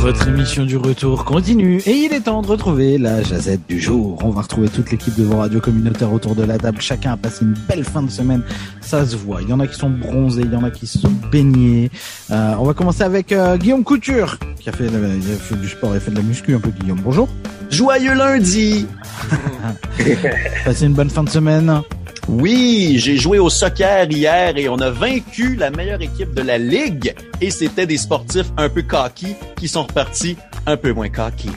Votre 0.00 0.28
émission 0.28 0.64
du 0.64 0.78
retour 0.78 1.26
continue 1.26 1.82
et 1.84 1.92
il 1.92 2.14
est 2.14 2.20
temps 2.20 2.40
de 2.40 2.46
retrouver 2.46 2.96
la 2.96 3.22
jazette 3.22 3.60
du 3.68 3.78
jour. 3.78 4.18
On 4.24 4.30
va 4.30 4.40
retrouver 4.40 4.70
toute 4.70 4.90
l'équipe 4.90 5.14
de 5.14 5.24
vos 5.24 5.36
radios 5.36 5.60
communautaires 5.60 6.10
autour 6.10 6.34
de 6.34 6.42
la 6.42 6.56
table. 6.56 6.80
Chacun 6.80 7.12
a 7.12 7.16
passé 7.18 7.44
une 7.44 7.54
belle 7.68 7.84
fin 7.84 8.02
de 8.02 8.10
semaine. 8.10 8.42
Ça 8.80 9.04
se 9.04 9.14
voit. 9.14 9.42
Il 9.42 9.50
y 9.50 9.52
en 9.52 9.60
a 9.60 9.66
qui 9.66 9.74
sont 9.74 9.90
bronzés, 9.90 10.44
il 10.46 10.52
y 10.52 10.56
en 10.56 10.64
a 10.64 10.70
qui 10.70 10.86
sont 10.86 11.12
baignés. 11.30 11.90
Euh, 12.30 12.54
on 12.58 12.64
va 12.64 12.72
commencer 12.72 13.02
avec 13.02 13.30
euh, 13.30 13.58
Guillaume 13.58 13.84
Couture 13.84 14.38
qui 14.58 14.70
a 14.70 14.72
fait, 14.72 14.84
euh, 14.84 15.18
il 15.22 15.32
a 15.32 15.36
fait 15.36 15.56
du 15.56 15.68
sport 15.68 15.94
et 15.94 16.00
fait 16.00 16.10
de 16.10 16.16
la 16.16 16.22
muscu 16.22 16.54
un 16.54 16.60
peu. 16.60 16.70
Guillaume, 16.70 17.00
bonjour. 17.04 17.28
Joyeux 17.68 18.14
lundi! 18.14 18.86
Passez 20.64 20.86
une 20.86 20.94
bonne 20.94 21.10
fin 21.10 21.24
de 21.24 21.28
semaine. 21.28 21.82
Oui, 22.28 22.94
j'ai 22.98 23.16
joué 23.16 23.38
au 23.38 23.50
soccer 23.50 24.06
hier 24.10 24.56
et 24.56 24.68
on 24.68 24.78
a 24.78 24.90
vaincu 24.90 25.56
la 25.56 25.70
meilleure 25.70 26.00
équipe 26.00 26.32
de 26.34 26.42
la 26.42 26.58
ligue 26.58 27.14
et 27.40 27.50
c'était 27.50 27.86
des 27.86 27.96
sportifs 27.98 28.50
un 28.56 28.68
peu 28.68 28.82
cocky 28.82 29.34
qui 29.56 29.66
sont 29.68 29.82
repartis 29.82 30.36
un 30.66 30.76
peu 30.76 30.92
moins 30.92 31.08
cocky. 31.08 31.50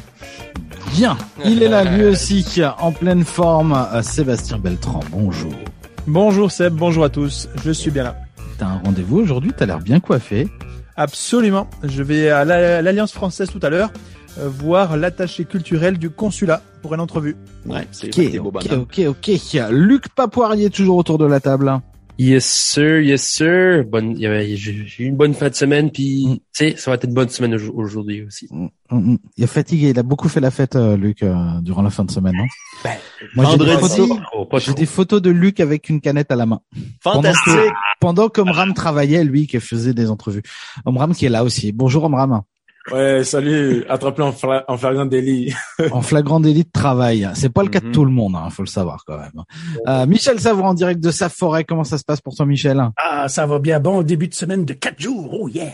Bien, 0.94 1.18
il 1.46 1.62
est 1.64 1.70
là 1.70 1.84
lui 1.84 2.06
aussi 2.06 2.46
en 2.80 2.92
pleine 2.92 3.24
forme. 3.24 3.74
Euh, 3.94 4.02
Sébastien 4.02 4.58
Beltran, 4.58 5.00
bonjour. 5.12 5.54
Bonjour 6.08 6.52
Seb, 6.52 6.74
bonjour 6.74 7.04
à 7.06 7.10
tous, 7.10 7.48
je 7.64 7.72
suis 7.72 7.92
bien 7.92 8.04
là. 8.04 8.16
T'as 8.58 8.66
un 8.66 8.82
rendez-vous 8.84 9.20
aujourd'hui, 9.20 9.52
t'as 9.56 9.66
l'air 9.66 9.80
bien 9.80 10.00
coiffé. 10.00 10.48
Absolument, 10.96 11.68
je 11.84 12.04
vais 12.04 12.30
à 12.30 12.46
la- 12.46 12.82
l'Alliance 12.82 13.12
française 13.14 13.50
tout 13.52 13.60
à 13.64 13.70
l'heure 13.70 13.92
voir 14.38 14.98
l'attaché 14.98 15.46
culturel 15.46 15.98
du 15.98 16.10
consulat 16.10 16.62
pour 16.82 16.94
une 16.94 17.00
entrevue. 17.00 17.36
Ouais, 17.66 17.88
c'est 17.92 18.08
Ok, 18.08 18.16
vrai 18.16 18.26
que 18.26 18.32
t'es 18.32 18.40
beau 18.40 18.52
ok, 18.54 19.00
ok, 19.08 19.30
ok. 19.30 19.62
Luc 19.72 20.10
Papoirier 20.10 20.70
toujours 20.70 20.98
autour 20.98 21.18
de 21.18 21.26
la 21.26 21.40
table. 21.40 21.80
Yes 22.20 22.46
sir, 22.46 23.00
yes 23.02 23.24
sir. 23.24 23.84
Bonne, 23.86 24.12
il 24.12 24.20
y 24.20 24.28
avait- 24.28 24.56
j'ai 24.56 24.72
eu 25.00 25.08
une 25.08 25.16
bonne 25.16 25.34
fin 25.34 25.50
de 25.50 25.56
semaine, 25.56 25.90
puis 25.90 26.28
Mm. 26.28 26.34
tu 26.36 26.42
sais, 26.52 26.76
ça 26.78 26.92
va 26.92 26.96
être 26.96 27.06
une 27.06 27.14
bonne 27.16 27.30
semaine 27.30 27.56
au- 27.56 27.74
aujourd'hui 27.74 28.22
aussi. 28.24 28.48
Mm, 28.52 28.68
mm. 28.92 29.18
Il 29.38 29.44
est 29.44 29.48
fatigué, 29.48 29.90
il 29.90 29.98
a 30.00 30.04
beaucoup 30.04 30.30
fait 30.30 30.40
la 30.40 30.52
fête, 30.52 30.76
euh, 30.76 30.96
Luc, 30.96 31.24
euh, 31.24 31.34
durant 31.64 31.82
la 31.82 31.90
fin 31.90 32.06
de 32.06 32.12
semaine. 32.12 32.36
hein. 32.40 32.46
Ben, 32.84 32.92
Moi, 33.36 33.46
j'ai 33.50 33.58
des, 33.58 33.78
photos, 33.78 34.10
Oh, 34.36 34.48
j'ai 34.60 34.74
des 34.76 34.86
photos 34.86 35.24
de 35.24 35.32
Luc 35.32 35.60
avec 35.60 35.90
une 35.90 36.02
canette 36.02 36.32
à 36.32 36.36
la 36.36 36.46
main. 36.46 36.60
Fantastique! 37.02 37.72
Pendant 38.00 38.30
qu'Omram 38.30 38.76
travaillait, 38.76 39.24
lui, 39.24 39.48
qui 39.48 39.60
faisait 39.60 39.96
des 39.96 40.12
entrevues. 40.12 40.44
Omram 40.86 41.16
qui 41.16 41.26
est 41.26 41.30
là 41.30 41.44
aussi. 41.44 41.72
Bonjour 41.72 42.04
Omram. 42.04 42.42
Ouais, 42.92 43.24
salut, 43.24 43.86
attrapé 43.88 44.22
en, 44.24 44.32
fla 44.34 44.66
en 44.68 44.76
flagrant 44.78 45.06
délit. 45.06 45.54
en 45.92 46.02
flagrant 46.02 46.40
délit 46.42 46.64
de 46.66 46.72
travail. 46.72 47.30
C'est 47.34 47.50
pas 47.54 47.64
le 47.64 47.70
cas 47.70 47.80
de 47.80 47.86
Mhm. 47.88 47.92
tout 47.94 48.04
le 48.06 48.12
monde, 48.12 48.36
hein, 48.36 48.50
faut 48.50 48.62
le 48.64 48.68
savoir 48.68 49.04
quand 49.08 49.18
même. 49.18 49.44
Euh, 49.88 50.06
Michel 50.06 50.40
Savour 50.40 50.66
en 50.66 50.74
direct 50.74 51.00
de 51.02 51.12
sa 51.12 51.30
forêt. 51.30 51.64
Comment 51.64 51.86
ça 51.86 51.98
se 51.98 52.04
passe 52.04 52.20
pour 52.20 52.36
toi, 52.36 52.46
Michel? 52.46 52.84
Ah, 52.98 53.28
ça 53.30 53.46
va 53.46 53.60
bien. 53.60 53.80
Bon 53.80 54.02
début 54.02 54.28
de 54.28 54.34
semaine 54.34 54.66
de 54.66 54.74
quatre 54.74 55.00
jours. 55.00 55.30
Oh 55.40 55.48
yeah. 55.48 55.72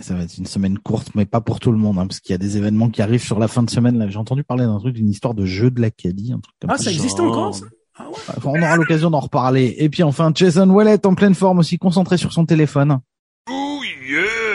Ça 0.00 0.14
va 0.14 0.22
être 0.22 0.38
une 0.38 0.46
semaine 0.46 0.78
courte, 0.78 1.08
mais 1.14 1.26
pas 1.26 1.42
pour 1.42 1.60
tout 1.60 1.70
le 1.70 1.76
monde, 1.76 1.98
hein, 1.98 2.06
parce 2.06 2.20
qu'il 2.20 2.32
y 2.32 2.34
a 2.34 2.38
des 2.38 2.56
événements 2.56 2.88
qui 2.88 3.02
arrivent 3.02 3.22
sur 3.22 3.38
la 3.38 3.48
fin 3.48 3.62
de 3.62 3.68
semaine. 3.68 3.98
Là, 3.98 4.08
j'ai 4.08 4.16
entendu 4.16 4.42
parler 4.42 4.64
d'un 4.64 4.78
truc, 4.78 4.94
d'une 4.94 5.10
histoire 5.10 5.34
de 5.34 5.44
jeu 5.44 5.70
de 5.70 5.82
l'Acadie, 5.82 6.32
un 6.32 6.40
truc 6.40 6.54
comme 6.62 6.70
Ah, 6.70 6.78
ça. 6.78 6.84
ça 6.84 6.92
existe 6.92 7.20
encore, 7.20 7.54
ça? 7.54 7.66
Ah 7.98 8.04
ouais. 8.08 8.14
Enfin, 8.38 8.50
on 8.54 8.62
aura 8.62 8.76
l'occasion 8.76 9.10
d'en 9.10 9.20
reparler. 9.20 9.74
Et 9.78 9.90
puis 9.90 10.02
enfin, 10.04 10.30
Jason 10.34 10.70
Wallet 10.70 11.04
en 11.06 11.14
pleine 11.14 11.34
forme 11.34 11.58
aussi, 11.58 11.76
concentré 11.78 12.16
sur 12.16 12.32
son 12.32 12.46
téléphone. 12.46 13.00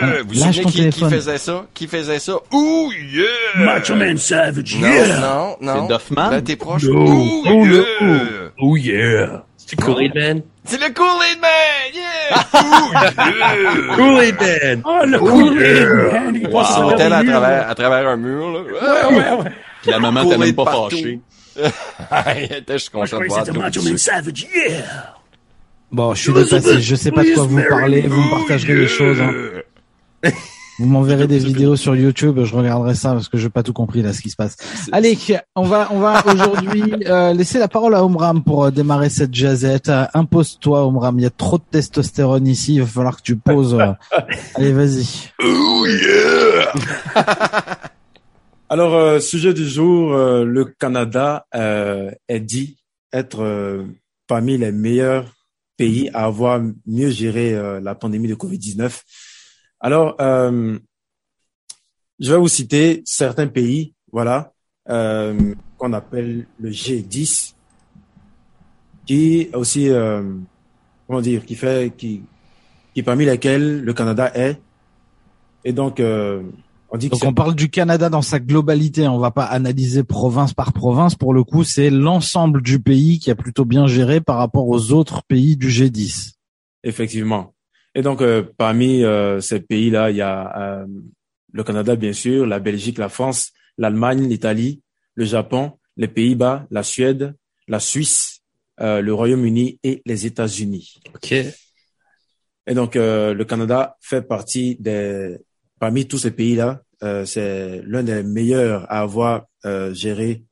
Ouh 0.04 0.06
yeah! 0.06 0.12
Voilà. 0.12 0.24
Vous 0.24 0.34
Lâche 0.40 0.42
savez 0.56 0.62
ton 0.64 0.70
qui, 0.70 0.90
qui 0.90 1.10
faisait 1.10 1.38
ça? 1.38 1.66
Qui 1.74 1.88
faisait 1.88 2.20
ça? 2.20 2.34
Ouh 2.52 2.92
yeah! 2.92 3.26
Macho 3.66 3.96
Man 3.96 4.18
Savage. 4.18 4.76
Non, 4.80 4.88
yeah. 4.88 5.18
non, 5.20 5.58
non. 5.62 5.88
C'est 5.88 5.94
Duffman? 5.94 6.30
Là, 6.32 6.42
t'es 6.42 6.56
proche. 6.56 6.84
No. 6.84 7.06
Ouh 7.06 7.44
Oh, 7.48 7.66
yeah! 7.66 7.84
Oh 8.60 8.76
yeah. 8.78 9.44
C'est 9.58 9.76
Kool-Aid 9.80 10.14
Man? 10.16 10.42
C'est 10.66 10.80
le 10.80 10.94
Kool-Aid 10.94 11.40
Man! 11.42 11.94
Yeah! 11.94 12.62
Ouh 12.62 12.92
yeah! 12.94 13.96
Kool-Aid 13.96 14.36
Man. 14.42 14.82
Oh, 14.86 15.06
le 15.06 15.18
Oh, 15.22 15.26
cool 15.28 15.62
yeah. 15.62 15.86
man. 16.22 16.36
Il 16.36 16.48
Wow. 16.48 16.54
passe 16.62 16.78
le 16.80 17.14
à 17.14 17.24
travers, 17.24 17.70
à 17.70 17.76
travers 17.76 18.08
un 18.10 18.18
mur, 18.18 18.52
là. 18.52 18.60
Ouais, 18.62 19.16
ouais, 19.16 19.44
ouais. 19.44 19.52
Puis 19.82 19.92
la 19.92 20.00
maman 20.00 20.24
Kool-Aid 20.24 20.40
même 20.40 20.56
pas 20.56 20.66
fâchée. 20.66 21.20
Il 22.38 22.44
était 22.58 22.74
juste 22.74 22.90
content 22.90 23.20
de 23.20 23.26
voir 23.26 23.46
c'était 23.46 23.58
Macho 23.58 23.82
Man 23.84 23.98
Savage. 23.98 24.48
Yeah. 24.56 25.14
Bon, 25.92 26.14
je 26.16 26.22
suis 26.24 26.34
dépassé, 26.34 26.82
je 26.82 26.96
sais 26.96 27.12
pas 27.12 27.24
de 27.24 27.34
quoi 27.36 27.44
vous 27.44 27.62
parlez, 27.70 28.02
vous 28.02 28.20
me 28.22 28.30
partagerez 28.32 28.74
les 28.76 28.88
choses. 28.88 29.22
hein. 29.22 29.32
Vous 30.80 30.86
m'enverrez 30.88 31.28
des 31.28 31.38
vidéos 31.52 31.76
sur 31.76 31.96
YouTube, 31.96 32.44
je 32.44 32.56
regarderai 32.56 32.96
ça 32.96 33.14
parce 33.14 33.30
que 33.30 33.38
je 33.38 33.44
n'ai 33.46 33.50
pas 33.52 33.62
tout 33.62 33.74
compris 33.74 34.02
là 34.02 34.12
ce 34.12 34.22
qui 34.22 34.30
se 34.32 34.36
passe. 34.36 34.56
Allez, 34.92 35.18
on 35.56 35.64
va 35.64 35.90
on 35.92 36.00
va 36.00 36.24
aujourd'hui 36.26 36.82
euh, 37.06 37.34
laisser 37.34 37.60
la 37.60 37.68
parole 37.68 37.94
à 37.94 38.04
Omram 38.04 38.44
pour 38.44 38.66
euh, 38.66 38.72
démarrer 38.72 39.10
cette 39.10 39.34
jazette. 39.34 39.90
Euh, 39.90 40.06
Impose-toi 40.16 40.86
Omram, 40.86 41.20
il 41.20 41.24
y 41.24 41.28
a 41.28 41.30
trop 41.30 41.60
de 41.60 41.64
testostérone 41.70 42.48
ici, 42.48 42.76
il 42.76 42.82
va 42.82 42.88
falloir 42.88 43.18
que 43.18 43.22
tu 43.22 43.36
poses. 43.36 43.76
euh. 43.76 43.94
Allez, 44.56 44.72
vas-y. 44.74 45.30
Ouh 45.44 45.86
yeah! 45.86 46.72
Alors, 48.70 48.96
euh, 48.96 49.20
sujet 49.20 49.54
du 49.54 49.68
jour, 49.70 50.14
euh, 50.14 50.44
le 50.44 50.66
Canada 50.66 51.46
euh, 51.54 52.10
est 52.28 52.40
dit 52.40 52.78
être 53.12 53.44
euh, 53.44 53.84
parmi 54.26 54.58
les 54.58 54.72
meilleurs 54.72 55.26
pays 55.78 56.10
à 56.16 56.26
avoir 56.26 56.60
mieux 56.88 57.12
géré 57.12 57.54
euh, 57.54 57.80
la 57.80 57.94
pandémie 57.94 58.28
de 58.28 58.34
Covid-19. 58.34 58.90
Alors, 59.84 60.16
euh, 60.22 60.80
je 62.18 62.32
vais 62.32 62.40
vous 62.40 62.48
citer 62.48 63.02
certains 63.04 63.48
pays, 63.48 63.94
voilà, 64.14 64.54
euh, 64.90 65.54
qu'on 65.78 65.92
appelle 65.92 66.48
le 66.58 66.70
G10, 66.70 67.54
qui 69.06 69.50
aussi, 69.54 69.90
euh, 69.90 70.24
comment 71.06 71.20
dire, 71.20 71.46
qui 71.46 71.56
fait, 71.56 71.94
qui, 71.98 72.24
qui 72.94 73.04
parmi 73.04 73.26
lesquels 73.26 73.82
le 73.82 73.94
Canada 73.94 74.32
est. 74.34 74.58
Et 75.66 75.74
donc, 75.74 76.00
euh, 76.00 76.44
on 76.90 76.98
dit 76.98 77.10
que 77.10 77.16
Donc 77.16 77.26
on 77.26 77.34
parle 77.34 77.54
du 77.54 77.70
Canada 77.70 78.08
dans 78.10 78.22
sa 78.22 78.40
globalité, 78.40 79.06
on 79.10 79.20
va 79.20 79.32
pas 79.32 79.44
analyser 79.44 80.06
province 80.06 80.54
par 80.54 80.72
province. 80.72 81.16
Pour 81.16 81.34
le 81.34 81.44
coup, 81.44 81.66
c'est 81.66 81.90
l'ensemble 81.90 82.62
du 82.62 82.80
pays 82.80 83.20
qui 83.20 83.32
a 83.32 83.36
plutôt 83.36 83.66
bien 83.66 83.86
géré 83.86 84.22
par 84.22 84.38
rapport 84.38 84.70
aux 84.70 84.94
autres 84.94 85.24
pays 85.24 85.58
du 85.58 85.68
G10. 85.68 86.36
Effectivement. 86.86 87.53
Et 87.96 88.02
donc, 88.02 88.22
euh, 88.22 88.44
parmi 88.58 89.04
euh, 89.04 89.40
ces 89.40 89.60
pays-là, 89.60 90.10
il 90.10 90.18
y 90.18 90.22
a 90.22 90.82
euh, 90.82 90.88
le 91.52 91.64
Canada, 91.64 91.96
bien 91.96 92.14
sûr, 92.14 92.46
la 92.46 92.60
Belgique, 92.60 92.98
la 92.98 93.10
France, 93.10 93.52
l'Allemagne, 93.78 94.28
l'Italie, 94.28 94.82
le 95.16 95.26
Japon, 95.26 95.74
les 95.96 96.08
Pays-Bas, 96.08 96.66
la 96.72 96.84
Suède, 96.84 97.36
la 97.68 97.80
Suisse, 97.80 98.42
euh, 98.82 99.02
le 99.02 99.14
Royaume-Uni 99.14 99.80
et 99.84 100.02
les 100.06 100.26
États-Unis. 100.26 101.02
Ok. 101.14 101.34
Et 102.66 102.74
donc, 102.74 102.96
euh, 102.96 103.34
le 103.34 103.46
Canada 103.46 103.98
fait 104.02 104.22
partie 104.22 104.76
des... 104.80 105.38
Parmi 105.80 106.08
tous 106.08 106.18
ces 106.18 106.32
pays-là, 106.32 106.82
euh, 107.04 107.26
c'est 107.26 107.82
l'un 107.86 108.04
des 108.04 108.24
meilleurs 108.24 108.90
à 108.92 109.02
avoir 109.02 109.46
euh, 109.66 109.94
géré 109.94 110.44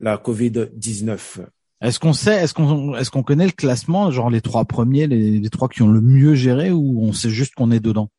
la 0.00 0.16
COVID-19. 0.16 1.44
Est-ce 1.80 2.00
qu'on 2.00 2.12
sait, 2.12 2.34
est-ce 2.42 2.54
qu'on, 2.54 2.96
est-ce 2.96 3.10
qu'on 3.10 3.22
connaît 3.22 3.46
le 3.46 3.52
classement, 3.52 4.10
genre 4.10 4.30
les 4.30 4.40
trois 4.40 4.64
premiers, 4.64 5.06
les, 5.06 5.38
les 5.38 5.50
trois 5.50 5.68
qui 5.68 5.82
ont 5.82 5.88
le 5.88 6.00
mieux 6.00 6.34
géré, 6.34 6.72
ou 6.72 7.04
on 7.04 7.12
sait 7.12 7.30
juste 7.30 7.54
qu'on 7.54 7.70
est 7.70 7.80
dedans? 7.80 8.10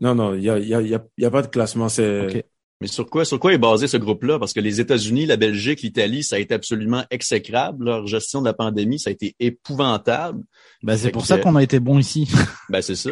Non, 0.00 0.14
non, 0.14 0.34
il 0.34 0.42
y 0.42 0.50
a, 0.50 0.58
il 0.58 0.68
y, 0.68 0.74
a, 0.74 0.80
il 0.80 0.88
y 0.88 0.94
a- 0.94 1.04
y 1.18 1.24
a 1.24 1.30
pas 1.30 1.42
de 1.42 1.46
classement. 1.48 1.88
C'est. 1.88 2.44
Mais 2.80 2.86
sur 2.86 3.10
quoi, 3.10 3.24
sur 3.24 3.40
quoi 3.40 3.52
est 3.52 3.58
basé 3.58 3.88
ce 3.88 3.96
groupe-là? 3.96 4.38
Parce 4.38 4.52
que 4.52 4.60
les 4.60 4.80
États-Unis, 4.80 5.26
la 5.26 5.36
Belgique, 5.36 5.82
l'Italie, 5.82 6.22
ça 6.22 6.36
a 6.36 6.38
été 6.38 6.54
absolument 6.54 7.02
exécrable. 7.10 7.84
Leur 7.84 8.06
gestion 8.06 8.40
de 8.40 8.46
la 8.46 8.52
pandémie, 8.52 9.00
ça 9.00 9.10
a 9.10 9.12
été 9.12 9.34
épouvantable. 9.40 10.44
Bah, 10.84 10.96
c'est 10.96 11.10
pour 11.10 11.22
que- 11.22 11.28
ça 11.28 11.38
qu'on 11.38 11.56
a 11.56 11.62
été 11.62 11.80
bon 11.80 11.98
ici. 11.98 12.28
Ben, 12.68 12.80
c'est 12.80 12.94
ça. 12.94 13.10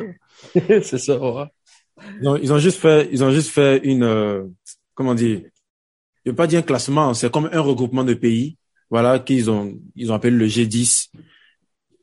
c'est 0.54 0.98
ça. 0.98 1.18
ouais. 1.18 1.46
Ils 2.20 2.28
ont, 2.28 2.36
ils 2.36 2.52
ont 2.52 2.58
juste 2.58 2.78
fait, 2.78 3.08
ils 3.10 3.24
ont 3.24 3.30
juste 3.30 3.50
fait 3.50 3.78
une, 3.84 4.04
euh, 4.04 4.44
comment 4.94 5.14
dire, 5.14 5.40
je 6.24 6.30
veux 6.30 6.36
pas 6.36 6.46
dire 6.46 6.60
un 6.60 6.62
classement, 6.62 7.14
c'est 7.14 7.30
comme 7.32 7.48
un 7.52 7.60
regroupement 7.60 8.04
de 8.04 8.14
pays, 8.14 8.56
voilà, 8.90 9.18
qu'ils 9.18 9.50
ont, 9.50 9.74
ils 9.94 10.10
ont 10.12 10.14
appelé 10.14 10.36
le 10.36 10.46
G10. 10.46 11.10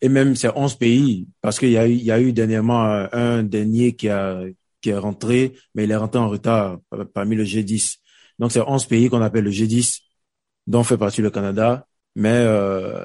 Et 0.02 0.10
même 0.10 0.36
c'est 0.36 0.50
11 0.56 0.76
pays, 0.76 1.28
parce 1.42 1.60
qu'il 1.60 1.72
y 1.72 1.78
a 1.78 1.88
eu, 1.88 1.94
il 1.94 2.04
y 2.04 2.12
a 2.12 2.20
eu 2.20 2.34
dernièrement 2.34 2.86
euh, 2.86 3.08
un 3.14 3.44
dernier 3.44 3.96
qui 3.96 4.10
a, 4.10 4.42
qui 4.82 4.90
est 4.90 4.98
rentré, 4.98 5.54
mais 5.76 5.86
il 5.86 5.92
est 5.92 5.96
rentré 5.96 6.20
en 6.20 6.30
retard 6.30 6.80
par- 6.90 7.08
parmi 7.14 7.36
le 7.36 7.46
G10. 7.46 7.98
Donc 8.40 8.52
c'est 8.52 8.62
11 8.62 8.86
pays 8.86 9.10
qu'on 9.10 9.22
appelle 9.22 9.46
le 9.46 9.52
G10, 9.52 10.02
dont 10.68 10.84
fait 10.84 10.98
partie 10.98 11.22
le 11.22 11.30
Canada, 11.32 11.88
mais 12.16 12.32
euh, 12.34 13.04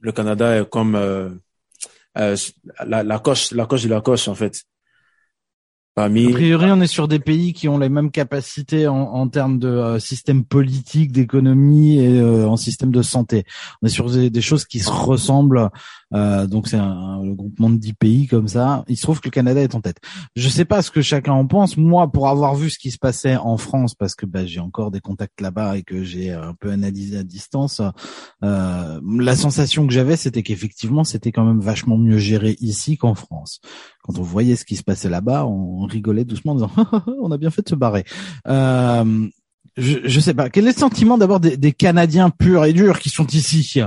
le 0.00 0.12
Canada 0.12 0.60
est 0.60 0.68
comme 0.68 0.94
euh, 0.94 1.30
euh, 2.18 2.36
la, 2.86 3.02
la 3.02 3.18
coche, 3.18 3.52
la 3.52 3.66
coche 3.66 3.84
de 3.84 3.88
la 3.88 4.00
coche 4.00 4.28
en 4.28 4.34
fait. 4.34 4.62
A 5.96 6.08
priori, 6.08 6.72
on 6.72 6.80
est 6.80 6.88
sur 6.88 7.06
des 7.06 7.20
pays 7.20 7.52
qui 7.52 7.68
ont 7.68 7.78
les 7.78 7.88
mêmes 7.88 8.10
capacités 8.10 8.88
en, 8.88 8.96
en 8.96 9.28
termes 9.28 9.60
de 9.60 9.68
euh, 9.68 9.98
système 10.00 10.44
politique, 10.44 11.12
d'économie 11.12 12.00
et 12.00 12.18
euh, 12.18 12.48
en 12.48 12.56
système 12.56 12.90
de 12.90 13.00
santé. 13.00 13.44
On 13.80 13.86
est 13.86 13.90
sur 13.90 14.10
des, 14.10 14.40
choses 14.40 14.64
qui 14.64 14.80
se 14.80 14.90
ressemblent. 14.90 15.70
euh, 16.12 16.48
donc 16.48 16.66
c'est 16.66 16.78
un, 16.78 17.22
le 17.22 17.34
groupement 17.34 17.70
de 17.70 17.76
10 17.76 17.92
pays 17.92 18.26
comme 18.26 18.48
ça. 18.48 18.84
Il 18.88 18.96
se 18.96 19.02
trouve 19.02 19.20
que 19.20 19.28
le 19.28 19.30
Canada 19.30 19.60
est 19.60 19.76
en 19.76 19.80
tête. 19.80 19.98
Je 20.34 20.48
sais 20.48 20.64
pas 20.64 20.82
ce 20.82 20.90
que 20.90 21.00
chacun 21.00 21.32
en 21.32 21.46
pense. 21.46 21.76
Moi, 21.76 22.10
pour 22.10 22.28
avoir 22.28 22.56
vu 22.56 22.70
ce 22.70 22.78
qui 22.80 22.90
se 22.90 22.98
passait 22.98 23.36
en 23.36 23.56
France, 23.56 23.94
parce 23.94 24.16
que 24.16 24.26
bah, 24.26 24.44
j'ai 24.44 24.58
encore 24.58 24.90
des 24.90 25.00
contacts 25.00 25.40
là-bas 25.40 25.78
et 25.78 25.84
que 25.84 26.02
j'ai 26.02 26.32
un 26.32 26.54
peu 26.54 26.72
analysé 26.72 27.18
à 27.18 27.22
distance, 27.22 27.80
euh, 28.42 29.00
la 29.16 29.36
sensation 29.36 29.86
que 29.86 29.92
j'avais, 29.92 30.16
c'était 30.16 30.42
qu'effectivement, 30.42 31.04
c'était 31.04 31.30
quand 31.30 31.44
même 31.44 31.60
vachement 31.60 31.98
mieux 31.98 32.18
géré 32.18 32.56
ici 32.58 32.96
qu'en 32.96 33.14
France. 33.14 33.60
Quand 34.04 34.18
on 34.18 34.22
voyait 34.22 34.54
ce 34.54 34.66
qui 34.66 34.76
se 34.76 34.82
passait 34.82 35.08
là-bas, 35.08 35.46
on 35.46 35.86
rigolait 35.86 36.24
doucement 36.24 36.52
en 36.52 36.54
disant 36.56 36.70
on 37.20 37.32
a 37.32 37.38
bien 37.38 37.50
fait 37.50 37.62
de 37.62 37.70
se 37.70 37.74
barrer. 37.74 38.04
Euh, 38.46 39.26
je, 39.78 39.98
je 40.04 40.20
sais 40.20 40.34
pas. 40.34 40.50
Quel 40.50 40.64
est 40.66 40.72
le 40.72 40.78
sentiment 40.78 41.16
d'abord 41.16 41.40
des, 41.40 41.56
des 41.56 41.72
Canadiens 41.72 42.28
purs 42.28 42.66
et 42.66 42.74
durs 42.74 42.98
qui 42.98 43.08
sont 43.08 43.26
ici? 43.28 43.80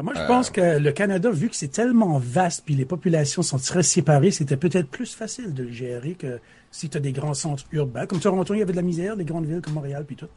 Moi, 0.00 0.12
je 0.14 0.26
pense 0.26 0.50
que 0.50 0.78
le 0.78 0.92
Canada, 0.92 1.30
vu 1.30 1.48
que 1.48 1.56
c'est 1.56 1.72
tellement 1.72 2.18
vaste 2.18 2.62
puis 2.64 2.74
les 2.74 2.84
populations 2.84 3.42
sont 3.42 3.58
très 3.58 3.82
séparées, 3.82 4.30
c'était 4.30 4.58
peut-être 4.58 4.88
plus 4.88 5.12
facile 5.12 5.54
de 5.54 5.64
le 5.64 5.72
gérer 5.72 6.14
que 6.14 6.38
si 6.70 6.88
tu 6.88 6.98
as 6.98 7.00
des 7.00 7.12
grands 7.12 7.34
centres 7.34 7.64
urbains. 7.72 8.06
Comme 8.06 8.20
Toronto, 8.20 8.54
il 8.54 8.58
y 8.58 8.62
avait 8.62 8.72
de 8.72 8.76
la 8.76 8.82
misère, 8.82 9.16
des 9.16 9.24
grandes 9.24 9.46
villes 9.46 9.62
comme 9.62 9.74
Montréal 9.74 10.04
puis 10.06 10.16
tout. 10.16 10.28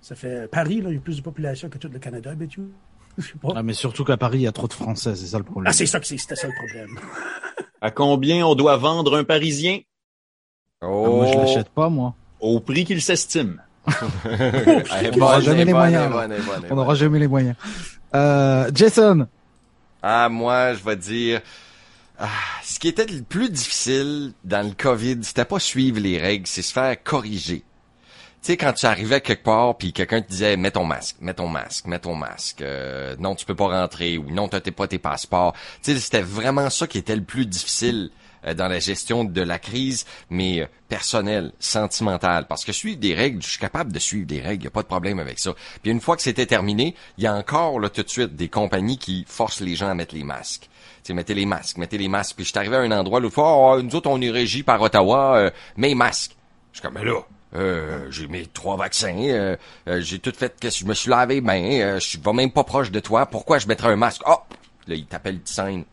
Ça 0.00 0.14
fait 0.14 0.48
Paris, 0.48 0.80
là, 0.80 0.90
il 0.90 0.94
y 0.94 0.98
a 0.98 1.00
plus 1.00 1.16
de 1.16 1.22
population 1.22 1.68
que 1.68 1.78
tout 1.78 1.90
le 1.92 1.98
Canada, 1.98 2.32
tu 2.48 2.60
Je 3.18 3.26
sais 3.28 3.32
pas. 3.40 3.48
ah, 3.56 3.62
Mais 3.62 3.74
surtout 3.74 4.04
qu'à 4.04 4.16
Paris, 4.16 4.38
il 4.38 4.42
y 4.42 4.46
a 4.46 4.52
trop 4.52 4.66
de 4.68 4.72
Français, 4.72 5.14
c'est 5.14 5.26
ça 5.26 5.38
le 5.38 5.44
problème. 5.44 5.68
Ah, 5.70 5.72
c'est 5.72 5.86
ça 5.86 6.00
que 6.00 6.06
c'est, 6.06 6.18
c'était 6.18 6.36
ça 6.36 6.46
le 6.48 6.54
problème. 6.54 6.98
À 7.80 7.90
combien 7.90 8.46
on 8.46 8.54
doit 8.54 8.76
vendre 8.76 9.16
un 9.16 9.24
Parisien? 9.24 9.78
Ah, 10.80 10.86
moi, 10.88 11.26
je 11.32 11.38
l'achète 11.38 11.68
pas, 11.68 11.88
moi. 11.88 12.14
Au 12.40 12.60
prix 12.60 12.84
qu'il 12.84 13.00
s'estime. 13.00 13.60
On 13.86 15.20
aura 15.20 15.36
bonne, 15.36 15.44
jamais 15.44 15.64
les 15.64 15.72
moyens, 15.74 16.12
On 16.70 16.74
n'aura 16.74 16.94
jamais 16.94 17.18
les 17.18 17.28
moyens. 17.28 17.54
Euh, 18.14 18.70
Jason, 18.74 19.26
Ah, 20.02 20.28
moi, 20.30 20.72
je 20.74 20.82
vais 20.82 20.96
dire, 20.96 21.40
ah, 22.18 22.28
ce 22.62 22.78
qui 22.78 22.88
était 22.88 23.06
le 23.06 23.22
plus 23.22 23.50
difficile 23.50 24.32
dans 24.44 24.66
le 24.66 24.72
COVID, 24.74 25.18
c'était 25.22 25.44
pas 25.44 25.58
suivre 25.58 26.00
les 26.00 26.18
règles, 26.18 26.46
c'est 26.46 26.62
se 26.62 26.72
faire 26.72 27.02
corriger. 27.02 27.62
Tu 28.44 28.50
sais, 28.50 28.56
quand 28.58 28.74
tu 28.74 28.84
arrivais 28.84 29.22
quelque 29.22 29.42
part, 29.42 29.78
puis 29.78 29.94
quelqu'un 29.94 30.20
te 30.20 30.28
disait, 30.28 30.58
mets 30.58 30.70
ton 30.70 30.84
masque, 30.84 31.16
mets 31.22 31.32
ton 31.32 31.48
masque, 31.48 31.86
mets 31.86 31.98
ton 31.98 32.14
masque, 32.14 32.60
euh, 32.60 33.16
non, 33.18 33.34
tu 33.34 33.46
peux 33.46 33.54
pas 33.54 33.68
rentrer, 33.68 34.18
ou 34.18 34.30
non, 34.30 34.48
t'as 34.48 34.60
pas 34.60 34.86
tes 34.86 34.98
passeports. 34.98 35.54
Tu 35.82 35.94
sais, 35.94 35.98
c'était 35.98 36.20
vraiment 36.20 36.68
ça 36.68 36.86
qui 36.86 36.98
était 36.98 37.16
le 37.16 37.22
plus 37.22 37.46
difficile 37.46 38.10
euh, 38.44 38.52
dans 38.52 38.68
la 38.68 38.80
gestion 38.80 39.24
de 39.24 39.40
la 39.40 39.58
crise, 39.58 40.04
mais 40.28 40.60
euh, 40.60 40.66
personnelle, 40.90 41.52
sentimentale. 41.58 42.44
Parce 42.46 42.66
que 42.66 42.72
suivre 42.72 42.98
des 42.98 43.14
règles, 43.14 43.40
je 43.40 43.48
suis 43.48 43.58
capable 43.58 43.94
de 43.94 43.98
suivre 43.98 44.26
des 44.26 44.42
règles, 44.42 44.64
y 44.64 44.66
a 44.66 44.70
pas 44.70 44.82
de 44.82 44.88
problème 44.88 45.20
avec 45.20 45.38
ça. 45.38 45.54
Puis 45.80 45.90
une 45.90 46.02
fois 46.02 46.14
que 46.14 46.20
c'était 46.20 46.44
terminé, 46.44 46.94
il 47.16 47.24
y 47.24 47.26
a 47.26 47.32
encore 47.32 47.80
là 47.80 47.88
tout 47.88 48.02
de 48.02 48.10
suite 48.10 48.36
des 48.36 48.48
compagnies 48.48 48.98
qui 48.98 49.24
forcent 49.26 49.62
les 49.62 49.74
gens 49.74 49.88
à 49.88 49.94
mettre 49.94 50.14
les 50.14 50.24
masques. 50.24 50.68
Tu 51.02 51.04
sais, 51.04 51.14
mettez 51.14 51.32
les 51.32 51.46
masques, 51.46 51.78
mettez 51.78 51.96
les 51.96 52.08
masques. 52.08 52.36
Puis 52.36 52.44
je 52.44 52.50
suis 52.50 52.58
arrivé 52.58 52.76
à 52.76 52.80
un 52.80 52.90
endroit 52.90 53.20
l'autre 53.20 53.36
fois, 53.36 53.56
oh, 53.56 53.80
nous 53.80 53.96
autres 53.96 54.10
on 54.10 54.20
est 54.20 54.30
régi 54.30 54.62
par 54.62 54.82
Ottawa, 54.82 55.38
euh, 55.38 55.50
les 55.78 55.94
masques. 55.94 56.36
Je 56.72 56.80
suis 56.80 56.82
comme, 56.82 56.92
mais 56.92 57.04
là, 57.04 57.22
euh, 57.54 58.10
j'ai 58.10 58.26
mes 58.26 58.46
trois 58.46 58.76
vaccins, 58.76 59.16
euh, 59.16 59.56
euh, 59.88 60.00
j'ai 60.00 60.18
tout 60.18 60.32
fait, 60.36 60.58
que 60.58 60.70
je 60.70 60.84
me 60.84 60.94
suis 60.94 61.10
lavé 61.10 61.42
euh, 61.46 61.98
je 62.00 62.06
suis 62.06 62.18
pas 62.18 62.32
même 62.32 62.50
pas 62.50 62.64
proche 62.64 62.90
de 62.90 63.00
toi, 63.00 63.26
pourquoi 63.26 63.58
je 63.58 63.68
mettrais 63.68 63.88
un 63.88 63.96
masque? 63.96 64.22
Oh! 64.26 64.38
Là, 64.86 64.94
il 64.96 65.06
t'appelle 65.06 65.36
le 65.36 65.40
scène. 65.44 65.84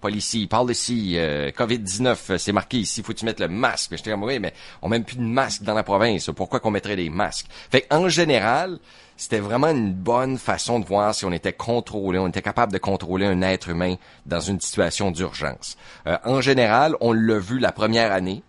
Policy, 0.00 0.46
parle 0.48 0.70
ici, 0.70 1.14
euh, 1.16 1.50
COVID-19, 1.50 2.16
euh, 2.28 2.38
c'est 2.38 2.52
marqué 2.52 2.76
ici, 2.76 3.02
faut 3.02 3.14
que 3.14 3.18
tu 3.18 3.24
mettes 3.24 3.40
le 3.40 3.48
masque. 3.48 3.92
J'étais 3.96 4.10
comme, 4.10 4.24
oui, 4.24 4.38
mais 4.38 4.52
on 4.82 4.90
met 4.90 4.98
même 4.98 5.04
plus 5.06 5.16
de 5.16 5.22
masque 5.22 5.62
dans 5.62 5.72
la 5.72 5.82
province, 5.82 6.30
pourquoi 6.36 6.60
qu'on 6.60 6.70
mettrait 6.70 6.96
des 6.96 7.08
masques? 7.08 7.46
Fait 7.70 7.86
en 7.90 8.10
général, 8.10 8.78
c'était 9.16 9.38
vraiment 9.38 9.68
une 9.68 9.94
bonne 9.94 10.36
façon 10.36 10.78
de 10.78 10.84
voir 10.84 11.14
si 11.14 11.24
on 11.24 11.32
était 11.32 11.54
contrôlé, 11.54 12.18
on 12.18 12.28
était 12.28 12.42
capable 12.42 12.72
de 12.72 12.78
contrôler 12.78 13.24
un 13.24 13.40
être 13.40 13.70
humain 13.70 13.94
dans 14.26 14.40
une 14.40 14.60
situation 14.60 15.10
d'urgence. 15.10 15.78
En 16.24 16.42
général, 16.42 16.96
on 17.00 17.12
l'a 17.12 17.38
vu 17.38 17.58
la 17.58 17.72
première 17.72 18.12
année, 18.12 18.42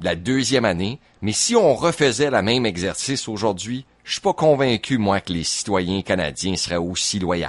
la 0.00 0.14
deuxième 0.14 0.64
année, 0.64 0.98
mais 1.22 1.32
si 1.32 1.54
on 1.56 1.74
refaisait 1.74 2.30
la 2.30 2.42
même 2.42 2.66
exercice 2.66 3.28
aujourd'hui, 3.28 3.84
je 4.04 4.12
suis 4.12 4.20
pas 4.20 4.32
convaincu, 4.32 4.98
moi, 4.98 5.20
que 5.20 5.32
les 5.32 5.44
citoyens 5.44 6.02
canadiens 6.02 6.56
seraient 6.56 6.76
aussi 6.76 7.18
loyaux. 7.18 7.46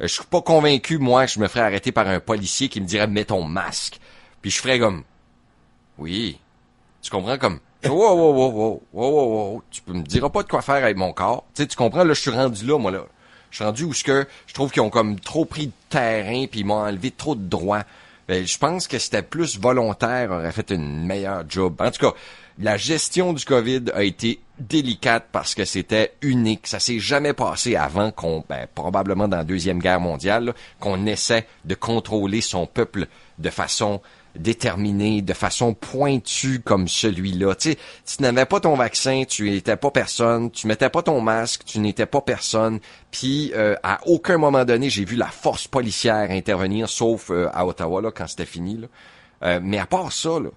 Euh, 0.00 0.06
Je 0.06 0.06
suis 0.08 0.24
pas 0.24 0.42
convaincu, 0.42 0.98
moi, 0.98 1.26
que 1.26 1.32
je 1.32 1.38
me 1.38 1.48
ferais 1.48 1.64
arrêter 1.64 1.92
par 1.92 2.08
un 2.08 2.20
policier 2.20 2.68
qui 2.68 2.80
me 2.80 2.86
dirait 2.86 3.06
mets 3.06 3.24
ton 3.24 3.44
masque. 3.44 3.98
Puis 4.42 4.50
je 4.50 4.60
ferais 4.60 4.78
comme 4.78 5.04
Oui. 5.98 6.38
Tu 7.02 7.10
comprends 7.10 7.38
comme 7.38 7.60
wow, 7.84 8.14
wow, 8.14 8.82
wow. 8.92 9.62
Tu 9.70 9.82
peux 9.82 9.92
me 9.92 10.02
diras 10.02 10.30
pas 10.30 10.42
de 10.42 10.48
quoi 10.48 10.62
faire 10.62 10.76
avec 10.76 10.96
mon 10.96 11.12
corps. 11.12 11.44
Tu 11.54 11.62
sais, 11.62 11.68
tu 11.68 11.76
comprends, 11.76 12.02
là, 12.02 12.14
je 12.14 12.20
suis 12.20 12.30
rendu 12.30 12.64
là, 12.66 12.78
moi, 12.78 12.90
là. 12.90 13.04
Je 13.50 13.56
suis 13.56 13.64
rendu 13.64 13.84
où 13.84 13.92
ce 13.94 14.02
que 14.02 14.26
je 14.46 14.54
trouve 14.54 14.72
qu'ils 14.72 14.82
ont 14.82 14.90
comme 14.90 15.20
trop 15.20 15.44
pris 15.44 15.66
de 15.68 15.72
terrain 15.88 16.46
puis 16.50 16.60
ils 16.60 16.66
m'ont 16.66 16.74
enlevé 16.74 17.10
trop 17.12 17.36
de 17.36 17.46
droits. 17.46 17.84
Ben, 18.28 18.46
je 18.46 18.58
pense 18.58 18.88
que 18.88 18.98
c'était 18.98 19.22
plus 19.22 19.58
volontaire, 19.58 20.30
aurait 20.30 20.52
fait 20.52 20.70
une 20.70 21.06
meilleure 21.06 21.44
job. 21.48 21.74
En 21.78 21.90
tout 21.90 22.10
cas, 22.10 22.16
la 22.58 22.76
gestion 22.76 23.32
du 23.32 23.44
COVID 23.44 23.84
a 23.94 24.02
été 24.02 24.40
délicate 24.58 25.26
parce 25.32 25.54
que 25.54 25.64
c'était 25.64 26.14
unique. 26.22 26.66
Ça 26.66 26.78
s'est 26.78 27.00
jamais 27.00 27.32
passé 27.32 27.76
avant 27.76 28.12
qu'on, 28.12 28.44
ben, 28.48 28.66
probablement 28.74 29.28
dans 29.28 29.38
la 29.38 29.44
Deuxième 29.44 29.78
Guerre 29.78 30.00
mondiale, 30.00 30.54
qu'on 30.80 31.06
essaie 31.06 31.46
de 31.64 31.74
contrôler 31.74 32.40
son 32.40 32.66
peuple 32.66 33.08
de 33.38 33.50
façon 33.50 34.00
déterminée, 34.36 35.22
de 35.22 35.32
façon 35.32 35.74
pointue 35.74 36.60
comme 36.60 36.88
celui-là. 36.88 37.54
Tu 37.54 37.76
tu 37.76 38.22
n'avais 38.22 38.46
pas 38.46 38.60
ton 38.60 38.74
vaccin, 38.74 39.24
tu 39.28 39.50
n'étais 39.50 39.76
pas 39.76 39.90
personne, 39.90 40.50
tu 40.50 40.66
mettais 40.66 40.90
pas 40.90 41.02
ton 41.02 41.20
masque, 41.20 41.62
tu 41.64 41.78
n'étais 41.78 42.06
pas 42.06 42.20
personne. 42.20 42.80
Puis 43.10 43.52
euh, 43.54 43.76
à 43.82 44.00
aucun 44.06 44.38
moment 44.38 44.64
donné, 44.64 44.90
j'ai 44.90 45.04
vu 45.04 45.16
la 45.16 45.28
force 45.28 45.68
policière 45.68 46.30
intervenir, 46.30 46.88
sauf 46.88 47.30
euh, 47.30 47.48
à 47.52 47.66
Ottawa 47.66 48.02
là 48.02 48.10
quand 48.10 48.26
c'était 48.26 48.46
fini. 48.46 48.80
Euh, 49.42 49.60
mais 49.62 49.78
à 49.78 49.86
part 49.86 50.12
ça, 50.12 50.40
là, 50.40 50.50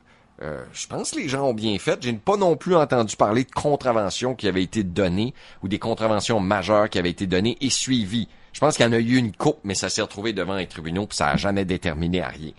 euh, 0.44 0.64
je 0.72 0.86
pense 0.88 1.12
que 1.12 1.18
les 1.18 1.28
gens 1.28 1.48
ont 1.48 1.54
bien 1.54 1.78
fait. 1.80 2.02
J'ai 2.02 2.14
pas 2.14 2.38
non 2.38 2.56
plus 2.56 2.76
entendu 2.76 3.16
parler 3.16 3.44
de 3.44 3.52
contraventions 3.52 4.36
qui 4.36 4.48
avaient 4.48 4.64
été 4.64 4.84
données 4.84 5.34
ou 5.64 5.68
des 5.68 5.80
contraventions 5.80 6.40
majeures 6.40 6.90
qui 6.90 7.00
avaient 7.00 7.10
été 7.10 7.26
données 7.26 7.58
et 7.62 7.70
suivies. 7.70 8.28
Je 8.54 8.60
pense 8.60 8.78
qu'il 8.78 8.86
y 8.86 8.90
en 8.90 8.94
a 8.94 9.00
eu 9.00 9.16
une 9.16 9.34
coupe, 9.34 9.60
mais 9.64 9.76
ça 9.76 9.90
s'est 9.90 10.02
retrouvé 10.02 10.34
devant 10.34 10.56
les 10.56 10.68
tribunaux 10.68 11.08
puis 11.08 11.18
ça 11.18 11.30
a 11.30 11.38
jamais 11.38 11.66
déterminé 11.66 12.22
à 12.22 12.30
rien. 12.30 12.52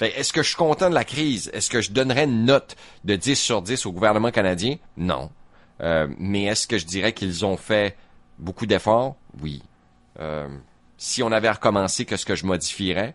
Fait, 0.00 0.18
est-ce 0.18 0.32
que 0.32 0.42
je 0.42 0.48
suis 0.48 0.56
content 0.56 0.88
de 0.88 0.94
la 0.94 1.04
crise? 1.04 1.50
Est-ce 1.52 1.68
que 1.68 1.82
je 1.82 1.92
donnerais 1.92 2.24
une 2.24 2.46
note 2.46 2.74
de 3.04 3.16
10 3.16 3.34
sur 3.38 3.60
10 3.60 3.84
au 3.84 3.92
gouvernement 3.92 4.30
canadien? 4.30 4.76
Non. 4.96 5.28
Euh, 5.82 6.08
mais 6.18 6.44
est-ce 6.44 6.66
que 6.66 6.78
je 6.78 6.86
dirais 6.86 7.12
qu'ils 7.12 7.44
ont 7.44 7.58
fait 7.58 7.98
beaucoup 8.38 8.64
d'efforts? 8.64 9.16
Oui. 9.42 9.62
Euh, 10.18 10.48
si 10.96 11.22
on 11.22 11.30
avait 11.30 11.50
recommencé, 11.50 12.06
qu'est-ce 12.06 12.24
que 12.24 12.34
je 12.34 12.46
modifierais? 12.46 13.14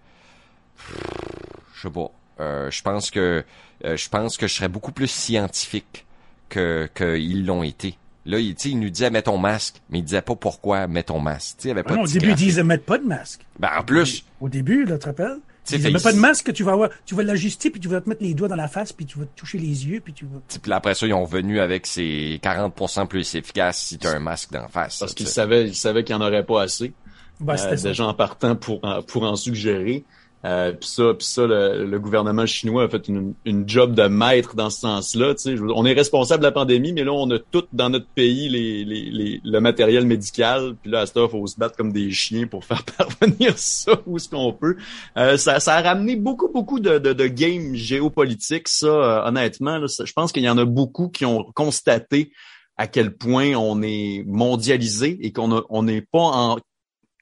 Je 1.73 1.81
sais 1.81 1.89
pas. 1.89 2.11
Euh, 2.39 2.69
je 2.69 2.83
pense 2.83 3.09
que 3.09 3.43
euh, 3.83 3.97
je 3.97 4.07
pense 4.07 4.37
que 4.37 4.45
je 4.45 4.53
serais 4.53 4.69
beaucoup 4.69 4.91
plus 4.91 5.07
scientifique 5.07 6.05
que 6.49 6.87
qu'ils 6.93 7.47
l'ont 7.47 7.63
été. 7.63 7.97
Là, 8.27 8.37
il, 8.37 8.55
il 8.63 8.79
nous 8.79 8.91
disait 8.91 9.09
mets 9.09 9.23
ton 9.23 9.39
masque, 9.39 9.81
mais 9.89 9.99
il 9.99 10.03
disait 10.03 10.21
pas 10.21 10.35
pourquoi 10.35 10.85
mets 10.85 11.01
ton 11.01 11.19
masque. 11.19 11.63
Il 11.63 11.71
avait 11.71 11.81
pas 11.81 11.93
Ah 11.93 11.97
non, 11.97 12.03
de 12.03 12.09
au 12.09 12.11
début, 12.11 12.29
ils 12.29 12.35
disaient 12.35 12.63
mettre 12.63 12.85
pas 12.85 12.99
de 12.99 13.05
masque. 13.05 13.43
Ben, 13.57 13.71
en 13.75 13.81
plus, 13.81 14.23
Au 14.39 14.49
début, 14.49 14.85
là, 14.85 14.99
tu 14.99 14.99
te 14.99 15.05
rappelles? 15.07 15.39
Mets 15.71 15.99
pas 15.99 16.13
de 16.13 16.19
masque, 16.19 16.53
tu 16.53 16.63
vas 16.63 16.73
avoir, 16.73 16.89
tu 17.05 17.15
vas 17.15 17.23
l'ajuster, 17.23 17.69
puis 17.69 17.79
tu 17.79 17.87
vas 17.87 18.01
te 18.01 18.09
mettre 18.09 18.23
les 18.23 18.33
doigts 18.33 18.47
dans 18.47 18.55
la 18.55 18.67
face, 18.67 18.93
puis 18.93 19.05
tu 19.05 19.19
vas 19.19 19.25
te 19.25 19.35
toucher 19.35 19.57
les 19.57 19.87
yeux, 19.87 20.01
puis 20.03 20.13
tu 20.13 20.25
vas... 20.25 20.39
puis 20.61 20.71
après 20.71 20.93
ça, 20.93 21.07
ils 21.07 21.13
ont 21.13 21.25
venu 21.25 21.59
avec 21.59 21.85
ces 21.85 22.39
40% 22.43 23.07
plus 23.07 23.35
efficaces 23.35 23.79
si 23.79 23.97
tu 23.97 24.07
as 24.07 24.11
un 24.11 24.19
masque 24.19 24.51
d'en 24.51 24.67
face. 24.67 24.99
Parce 24.99 25.13
qu'ils 25.13 25.27
savaient, 25.27 25.67
ils 25.67 25.75
savaient 25.75 26.03
qu'il 26.03 26.15
n'y 26.15 26.23
en 26.23 26.27
aurait 26.27 26.45
pas 26.45 26.61
assez. 26.61 26.93
Ben, 27.39 27.55
euh, 27.57 27.75
déjà 27.75 28.05
en 28.05 28.13
partant 28.13 28.55
pour 28.55 28.79
pour 29.07 29.23
en 29.23 29.35
suggérer. 29.35 30.05
Euh, 30.45 30.73
puis 30.73 30.87
ça, 30.87 31.13
puis 31.17 31.25
ça, 31.25 31.47
le, 31.47 31.85
le 31.85 31.99
gouvernement 31.99 32.45
chinois 32.45 32.83
a 32.83 32.87
fait 32.87 33.07
une, 33.07 33.33
une 33.45 33.67
job 33.67 33.95
de 33.95 34.03
maître 34.03 34.55
dans 34.55 34.69
ce 34.69 34.81
sens-là. 34.81 35.33
On 35.75 35.85
est 35.85 35.93
responsable 35.93 36.41
de 36.41 36.45
la 36.45 36.51
pandémie, 36.51 36.93
mais 36.93 37.03
là, 37.03 37.13
on 37.13 37.29
a 37.31 37.39
tout 37.39 37.63
dans 37.73 37.89
notre 37.89 38.05
pays 38.09 38.47
les, 38.47 38.85
les, 38.85 39.09
les, 39.09 39.41
le 39.43 39.59
matériel 39.59 40.05
médical. 40.05 40.75
Puis 40.83 40.91
là, 40.91 40.99
à 41.01 41.05
ce 41.07 41.13
temps, 41.13 41.27
faut 41.27 41.47
se 41.47 41.57
battre 41.57 41.75
comme 41.75 41.91
des 41.91 42.11
chiens 42.11 42.45
pour 42.45 42.63
faire 42.65 42.83
parvenir 42.83 43.57
ça 43.57 43.93
où 44.05 44.19
ce 44.19 44.29
qu'on 44.29 44.53
peut. 44.53 44.75
Euh, 45.17 45.37
ça, 45.37 45.59
ça 45.59 45.75
a 45.77 45.81
ramené 45.81 46.15
beaucoup, 46.15 46.49
beaucoup 46.51 46.79
de, 46.79 46.99
de, 46.99 47.13
de 47.13 47.25
games 47.27 47.73
géopolitiques. 47.73 48.67
Ça, 48.67 48.85
euh, 48.87 49.27
honnêtement, 49.27 49.79
là, 49.79 49.87
je 49.87 50.13
pense 50.13 50.31
qu'il 50.31 50.43
y 50.43 50.49
en 50.49 50.57
a 50.59 50.65
beaucoup 50.65 51.09
qui 51.09 51.25
ont 51.25 51.43
constaté 51.55 52.31
à 52.77 52.87
quel 52.87 53.15
point 53.15 53.53
on 53.55 53.81
est 53.81 54.23
mondialisé 54.27 55.17
et 55.21 55.31
qu'on 55.31 55.55
a- 55.57 55.63
on 55.69 55.83
n'est 55.83 56.01
pas 56.01 56.19
en 56.19 56.57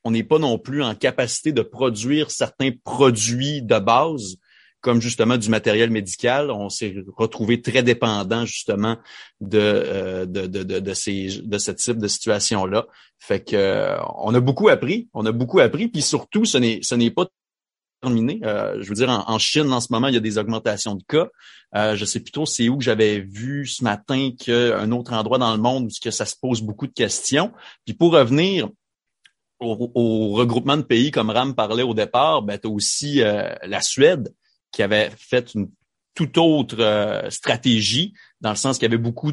on 0.03 0.11
n'est 0.11 0.23
pas 0.23 0.39
non 0.39 0.57
plus 0.57 0.83
en 0.83 0.95
capacité 0.95 1.51
de 1.51 1.61
produire 1.61 2.31
certains 2.31 2.71
produits 2.83 3.61
de 3.61 3.79
base, 3.79 4.37
comme 4.81 5.01
justement 5.01 5.37
du 5.37 5.49
matériel 5.49 5.89
médical. 5.89 6.51
On 6.51 6.69
s'est 6.69 6.95
retrouvé 7.15 7.61
très 7.61 7.83
dépendant 7.83 8.45
justement 8.45 8.97
de, 9.39 9.59
euh, 9.59 10.25
de, 10.25 10.45
de, 10.45 10.79
de, 10.79 10.93
ces, 10.93 11.41
de 11.41 11.57
ce 11.57 11.71
type 11.71 11.97
de 11.97 12.07
situation-là. 12.07 12.85
Fait 13.17 13.43
que 13.43 13.55
euh, 13.55 13.97
on 14.17 14.33
a 14.35 14.41
beaucoup 14.41 14.67
appris, 14.67 15.07
on 15.13 15.25
a 15.25 15.31
beaucoup 15.31 15.61
appris, 15.61 15.87
puis 15.87 16.01
surtout, 16.01 16.43
ce 16.43 16.57
n'est, 16.57 16.79
ce 16.81 16.95
n'est 16.95 17.11
pas 17.11 17.27
terminé. 18.01 18.41
Euh, 18.43 18.75
je 18.81 18.89
veux 18.89 18.95
dire, 18.95 19.09
en, 19.09 19.39
Chine, 19.39 19.71
en 19.71 19.79
ce 19.79 19.87
moment, 19.91 20.09
il 20.09 20.13
y 20.13 20.17
a 20.17 20.19
des 20.19 20.37
augmentations 20.37 20.95
de 20.95 21.03
cas. 21.07 21.29
Euh, 21.75 21.95
je 21.95 22.03
sais 22.03 22.19
plutôt 22.19 22.45
c'est 22.45 22.67
où 22.67 22.77
que 22.77 22.83
j'avais 22.83 23.21
vu 23.21 23.65
ce 23.65 23.83
matin 23.83 24.31
qu'un 24.37 24.91
autre 24.91 25.13
endroit 25.13 25.37
dans 25.37 25.53
le 25.53 25.61
monde 25.61 25.85
où 25.85 26.11
ça 26.11 26.25
se 26.25 26.35
pose 26.39 26.61
beaucoup 26.61 26.87
de 26.87 26.93
questions. 26.93 27.53
Puis 27.85 27.93
pour 27.95 28.11
revenir 28.11 28.69
au, 29.59 29.91
au 29.95 30.33
regroupement 30.33 30.77
de 30.77 30.81
pays, 30.83 31.11
comme 31.11 31.29
Ram 31.29 31.55
parlait 31.55 31.83
au 31.83 31.93
départ, 31.93 32.41
ben, 32.41 32.57
tu 32.57 32.67
as 32.67 32.71
aussi 32.71 33.21
euh, 33.21 33.53
la 33.63 33.81
Suède 33.81 34.33
qui 34.71 34.83
avait 34.83 35.11
fait 35.17 35.53
une 35.53 35.69
toute 36.15 36.37
autre 36.37 36.79
euh, 36.79 37.29
stratégie, 37.29 38.13
dans 38.41 38.51
le 38.51 38.55
sens 38.55 38.77
qu'il 38.77 38.85
avait 38.85 38.97
beaucoup 38.97 39.31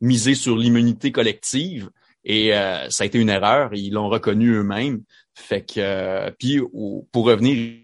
misé 0.00 0.34
sur 0.34 0.56
l'immunité 0.56 1.12
collective. 1.12 1.90
Et 2.24 2.54
euh, 2.54 2.90
ça 2.90 3.04
a 3.04 3.06
été 3.06 3.18
une 3.18 3.30
erreur. 3.30 3.70
Ils 3.74 3.92
l'ont 3.92 4.08
reconnu 4.08 4.52
eux-mêmes. 4.52 5.02
Fait 5.34 5.64
que, 5.64 5.78
euh, 5.78 6.30
puis 6.38 6.60
pour 7.12 7.26
revenir 7.26 7.78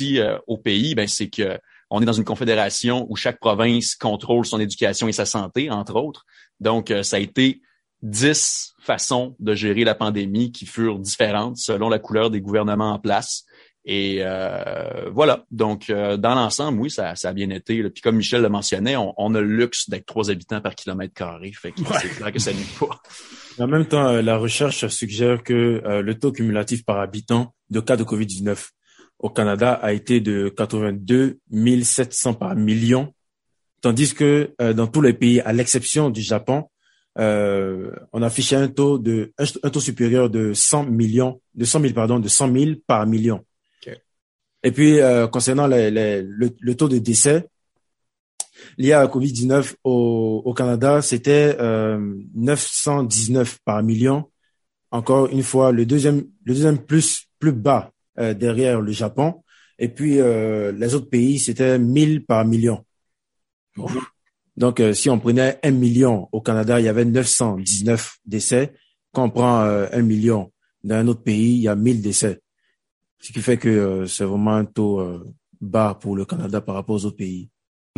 euh, 0.00 0.38
au 0.46 0.58
pays, 0.58 0.94
ben 0.94 1.06
c'est 1.06 1.28
que 1.28 1.58
on 1.90 2.02
est 2.02 2.04
dans 2.04 2.12
une 2.12 2.24
confédération 2.24 3.06
où 3.08 3.16
chaque 3.16 3.40
province 3.40 3.94
contrôle 3.94 4.44
son 4.44 4.60
éducation 4.60 5.08
et 5.08 5.12
sa 5.12 5.24
santé, 5.24 5.70
entre 5.70 5.96
autres. 5.96 6.26
Donc, 6.60 6.90
euh, 6.90 7.02
ça 7.02 7.16
a 7.16 7.18
été 7.18 7.62
dix 8.02 8.74
façons 8.80 9.34
de 9.38 9.54
gérer 9.54 9.84
la 9.84 9.94
pandémie 9.94 10.52
qui 10.52 10.66
furent 10.66 10.98
différentes 10.98 11.56
selon 11.56 11.88
la 11.88 11.98
couleur 11.98 12.30
des 12.30 12.40
gouvernements 12.40 12.92
en 12.92 12.98
place. 12.98 13.44
Et 13.84 14.18
euh, 14.20 15.08
voilà. 15.10 15.44
Donc, 15.50 15.88
euh, 15.88 16.16
dans 16.16 16.34
l'ensemble, 16.34 16.80
oui, 16.80 16.90
ça, 16.90 17.16
ça 17.16 17.30
a 17.30 17.32
bien 17.32 17.48
été. 17.50 17.82
Puis 17.90 18.02
comme 18.02 18.16
Michel 18.16 18.42
le 18.42 18.48
mentionnait, 18.48 18.96
on, 18.96 19.14
on 19.16 19.34
a 19.34 19.40
le 19.40 19.46
luxe 19.46 19.88
d'être 19.88 20.04
trois 20.04 20.30
habitants 20.30 20.60
par 20.60 20.74
kilomètre 20.74 21.14
carré. 21.14 21.52
Fait 21.52 21.72
que 21.72 21.80
c'est 22.00 22.08
clair 22.08 22.32
que 22.32 22.38
ça 22.38 22.52
n'est 22.52 22.58
pas. 22.78 23.00
En 23.60 23.66
même 23.66 23.86
temps, 23.86 24.06
euh, 24.06 24.22
la 24.22 24.36
recherche 24.36 24.86
suggère 24.86 25.42
que 25.42 25.82
euh, 25.84 26.02
le 26.02 26.18
taux 26.18 26.32
cumulatif 26.32 26.84
par 26.84 27.00
habitant 27.00 27.54
de 27.70 27.80
cas 27.80 27.96
de 27.96 28.04
COVID-19 28.04 28.68
au 29.18 29.30
Canada 29.30 29.72
a 29.72 29.92
été 29.92 30.20
de 30.20 30.48
82 30.48 31.40
700 31.82 32.34
par 32.34 32.54
million, 32.54 33.12
tandis 33.80 34.14
que 34.14 34.54
euh, 34.60 34.72
dans 34.72 34.86
tous 34.86 35.00
les 35.00 35.12
pays, 35.12 35.40
à 35.40 35.52
l'exception 35.52 36.10
du 36.10 36.20
Japon, 36.20 36.68
euh, 37.18 37.90
on 38.12 38.22
affichait 38.22 38.56
un 38.56 38.68
taux 38.68 38.98
de 38.98 39.32
un, 39.38 39.70
taux 39.70 39.80
supérieur 39.80 40.30
de 40.30 40.52
100 40.52 40.84
millions, 40.84 41.40
de 41.54 41.64
100 41.64 41.80
000 41.80 41.94
pardon, 41.94 42.18
de 42.18 42.28
100 42.28 42.52
000 42.52 42.70
par 42.86 43.06
million. 43.06 43.44
Et 44.64 44.72
puis 44.72 45.00
euh, 45.00 45.28
concernant 45.28 45.68
les, 45.68 45.90
les, 45.90 46.20
le, 46.22 46.50
le, 46.58 46.74
taux 46.74 46.88
de 46.88 46.98
décès 46.98 47.48
lié 48.76 48.92
à 48.92 49.02
la 49.02 49.06
COVID-19 49.06 49.76
au, 49.84 50.42
au, 50.44 50.52
Canada, 50.52 51.00
c'était 51.00 51.56
euh, 51.60 52.16
919 52.34 53.58
par 53.64 53.84
million. 53.84 54.28
Encore 54.90 55.28
une 55.28 55.44
fois, 55.44 55.70
le 55.70 55.86
deuxième, 55.86 56.24
le 56.44 56.54
deuxième 56.54 56.78
plus 56.78 57.28
plus 57.38 57.52
bas 57.52 57.92
euh, 58.18 58.34
derrière 58.34 58.80
le 58.80 58.92
Japon. 58.92 59.42
Et 59.78 59.88
puis 59.88 60.18
euh, 60.18 60.72
les 60.72 60.94
autres 60.94 61.08
pays, 61.08 61.38
c'était 61.38 61.78
1000 61.78 62.24
par 62.24 62.44
million. 62.44 62.84
Donc, 64.58 64.80
euh, 64.80 64.92
si 64.92 65.08
on 65.08 65.20
prenait 65.20 65.60
un 65.62 65.70
million 65.70 66.28
au 66.32 66.40
Canada, 66.40 66.80
il 66.80 66.84
y 66.84 66.88
avait 66.88 67.04
919 67.04 68.18
décès. 68.26 68.72
Quand 69.12 69.26
on 69.26 69.30
prend 69.30 69.60
euh, 69.60 69.86
un 69.92 70.02
million 70.02 70.52
dans 70.82 70.96
un 70.96 71.06
autre 71.06 71.22
pays, 71.22 71.54
il 71.54 71.62
y 71.62 71.68
a 71.68 71.76
1000 71.76 72.02
décès. 72.02 72.40
Ce 73.20 73.32
qui 73.32 73.40
fait 73.40 73.56
que 73.56 73.68
euh, 73.68 74.06
c'est 74.06 74.24
vraiment 74.24 74.56
un 74.56 74.64
taux 74.64 75.00
bas 75.60 75.96
pour 76.00 76.16
le 76.16 76.24
Canada 76.24 76.60
par 76.60 76.74
rapport 76.74 76.96
aux 76.96 77.04
autres 77.04 77.16
pays. 77.16 77.48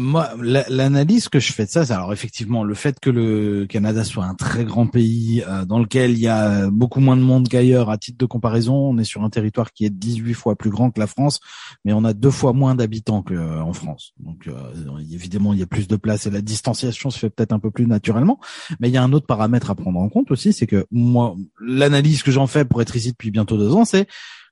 Moi, 0.01 0.31
l'analyse 0.39 1.29
que 1.29 1.39
je 1.41 1.53
fais 1.53 1.67
de 1.67 1.71
ça, 1.71 1.85
c'est 1.85 1.93
alors 1.93 2.15
effectivement 2.15 2.65
le 2.65 2.73
fait 2.73 2.99
que 2.99 3.11
le 3.11 3.67
Canada 3.67 4.03
soit 4.03 4.25
un 4.25 4.35
très 4.35 4.65
grand 4.65 4.87
pays 4.87 5.43
euh, 5.47 5.67
dans 5.67 5.79
lequel 5.79 6.13
il 6.13 6.21
y 6.21 6.27
a 6.27 6.71
beaucoup 6.71 7.01
moins 7.01 7.19
de 7.19 7.23
monde 7.23 7.51
qu'ailleurs. 7.51 7.91
À 7.91 7.99
titre 7.99 8.17
de 8.17 8.25
comparaison, 8.25 8.75
on 8.75 8.97
est 8.97 9.05
sur 9.05 9.23
un 9.23 9.29
territoire 9.29 9.73
qui 9.73 9.85
est 9.85 9.91
18 9.91 10.33
fois 10.33 10.57
plus 10.57 10.71
grand 10.71 10.91
que 10.91 10.99
la 10.99 11.07
France, 11.07 11.41
mais 11.85 11.93
on 11.93 12.03
a 12.07 12.15
deux 12.15 12.31
fois 12.31 12.55
moins 12.55 12.75
d'habitants 12.75 13.23
qu'en 13.23 13.35
euh, 13.35 13.73
France. 13.75 14.15
Donc 14.19 14.49
euh, 14.49 14.55
évidemment, 15.13 15.53
il 15.53 15.61
y 15.61 15.63
a 15.63 15.67
plus 15.67 15.87
de 15.87 15.97
place 15.97 16.25
et 16.25 16.31
la 16.31 16.41
distanciation 16.41 17.11
se 17.11 17.19
fait 17.19 17.29
peut-être 17.29 17.53
un 17.53 17.59
peu 17.59 17.71
plus 17.71 17.87
naturellement. 17.87 18.41
Mais 18.81 18.89
il 18.89 18.95
y 18.95 18.97
a 18.97 19.03
un 19.03 19.13
autre 19.13 19.27
paramètre 19.27 19.71
à 19.71 19.75
prendre 19.75 20.01
en 20.01 20.09
compte 20.09 20.31
aussi, 20.31 20.55
c'est 20.55 20.67
que 20.67 20.87
moi, 20.91 21.37
l'analyse 21.61 22.23
que 22.23 22.31
j'en 22.31 22.47
fais 22.47 22.65
pour 22.65 22.81
être 22.81 22.97
ici 22.97 23.11
depuis 23.11 23.31
bientôt 23.31 23.59
deux 23.59 23.75
ans, 23.75 23.85
c'est 23.85 24.09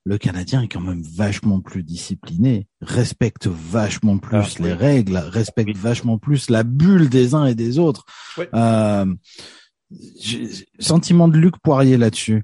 le 0.08 0.16
Canadien 0.16 0.62
est 0.62 0.68
quand 0.68 0.80
même 0.80 1.02
vachement 1.02 1.60
plus 1.60 1.82
discipliné, 1.82 2.66
respecte 2.80 3.46
vachement 3.46 4.16
plus 4.16 4.38
ah, 4.38 4.62
les 4.62 4.72
oui. 4.72 4.72
règles, 4.72 5.18
respecte 5.18 5.68
oui. 5.74 5.78
vachement 5.78 6.16
plus 6.16 6.48
la 6.48 6.62
bulle 6.62 7.10
des 7.10 7.34
uns 7.34 7.44
et 7.44 7.54
des 7.54 7.78
autres. 7.78 8.06
Oui. 8.38 8.46
Euh, 8.54 9.04
sentiment 10.78 11.28
de 11.28 11.36
Luc 11.36 11.58
Poirier 11.62 11.98
là-dessus. 11.98 12.42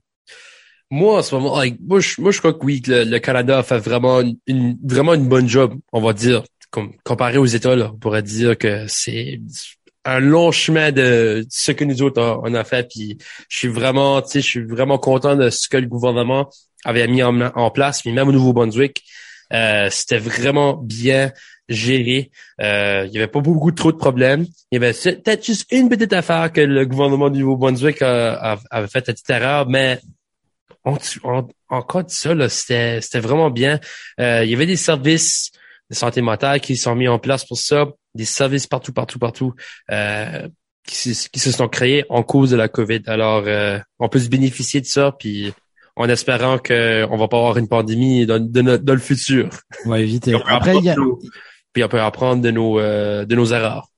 Moi, 0.90 1.18
en 1.18 1.22
ce 1.22 1.34
moment, 1.34 1.56
like, 1.56 1.78
moi, 1.80 2.00
je, 2.00 2.20
moi, 2.20 2.32
je 2.32 2.38
crois 2.38 2.52
que 2.52 2.62
oui, 2.62 2.82
le, 2.86 3.04
le, 3.04 3.18
Canada 3.18 3.62
fait 3.62 3.78
vraiment 3.78 4.20
une, 4.46 4.78
vraiment 4.84 5.14
une 5.14 5.26
bonne 5.26 5.48
job, 5.48 5.74
on 5.90 6.02
va 6.02 6.12
dire, 6.12 6.44
comparé 7.02 7.38
aux 7.38 7.46
États, 7.46 7.76
là, 7.76 7.92
on 7.94 7.96
pourrait 7.96 8.22
dire 8.22 8.58
que 8.58 8.84
c'est 8.88 9.40
un 10.04 10.20
long 10.20 10.52
chemin 10.52 10.92
de 10.92 11.46
ce 11.48 11.72
que 11.72 11.84
nous 11.84 12.02
autres 12.02 12.40
on 12.42 12.52
a 12.52 12.62
fait 12.64 12.86
puis 12.88 13.16
je 13.48 13.56
suis 13.56 13.68
vraiment 13.68 14.20
tu 14.20 14.32
sais 14.32 14.40
je 14.42 14.46
suis 14.46 14.64
vraiment 14.64 14.98
content 14.98 15.34
de 15.34 15.48
ce 15.48 15.66
que 15.66 15.78
le 15.78 15.86
gouvernement 15.86 16.50
avait 16.84 17.06
mis 17.08 17.22
en, 17.22 17.70
place, 17.70 18.02
puis 18.02 18.12
même 18.12 18.28
au 18.28 18.32
Nouveau-Brunswick, 18.32 19.02
euh, 19.52 19.88
c'était 19.90 20.18
vraiment 20.18 20.74
bien 20.74 21.32
géré. 21.68 22.30
Euh, 22.60 23.04
il 23.06 23.12
y 23.12 23.18
avait 23.18 23.28
pas 23.28 23.40
beaucoup 23.40 23.72
trop 23.72 23.92
de 23.92 23.96
problèmes. 23.96 24.46
Il 24.70 24.74
y 24.80 24.84
avait 24.84 24.92
peut-être 24.92 25.44
juste 25.44 25.70
une 25.72 25.88
petite 25.88 26.12
affaire 26.12 26.52
que 26.52 26.60
le 26.60 26.84
gouvernement 26.86 27.30
du 27.30 27.40
Nouveau-Brunswick 27.40 28.02
avait 28.02 28.88
fait 28.88 29.08
à 29.08 29.12
petite 29.12 29.30
erreur, 29.30 29.68
mais 29.68 30.00
en, 30.84 30.98
en, 31.22 31.48
en 31.68 31.82
cas 31.82 32.02
de 32.02 32.10
ça, 32.10 32.48
c'était, 32.48 33.00
c'était 33.00 33.20
vraiment 33.20 33.50
bien. 33.50 33.80
Euh, 34.20 34.44
il 34.44 34.50
y 34.50 34.54
avait 34.54 34.66
des 34.66 34.76
services 34.76 35.50
de 35.90 35.94
santé 35.94 36.20
mentale 36.20 36.60
qui 36.60 36.76
sont 36.76 36.94
mis 36.94 37.08
en 37.08 37.18
place 37.18 37.44
pour 37.44 37.58
ça, 37.58 37.86
des 38.14 38.24
services 38.24 38.66
partout, 38.66 38.92
partout, 38.92 39.18
partout. 39.18 39.54
Euh, 39.90 40.48
qui, 40.86 41.16
qui, 41.32 41.40
se 41.40 41.50
sont 41.50 41.68
créés 41.68 42.04
en 42.10 42.22
cause 42.22 42.50
de 42.50 42.56
la 42.56 42.68
COVID. 42.68 43.00
Alors, 43.06 43.44
euh, 43.46 43.78
on 43.98 44.10
peut 44.10 44.18
se 44.18 44.28
bénéficier 44.28 44.82
de 44.82 44.86
ça, 44.86 45.12
puis 45.18 45.54
en 45.96 46.08
espérant 46.08 46.58
qu'on 46.58 47.16
va 47.16 47.28
pas 47.28 47.36
avoir 47.36 47.56
une 47.56 47.68
pandémie 47.68 48.26
dans, 48.26 48.40
dans, 48.40 48.82
dans 48.82 48.92
le 48.92 48.98
futur. 48.98 49.50
On 49.84 49.90
va 49.90 50.00
éviter. 50.00 50.34
Après, 50.46 50.76
il 50.76 50.84
y 50.84 50.90
a... 50.90 50.96
puis 51.72 51.84
on 51.84 51.88
peut 51.88 52.00
apprendre 52.00 52.42
de 52.42 52.50
nos 52.50 52.78
euh, 52.78 53.24
de 53.24 53.34
nos 53.34 53.46
erreurs. 53.46 53.88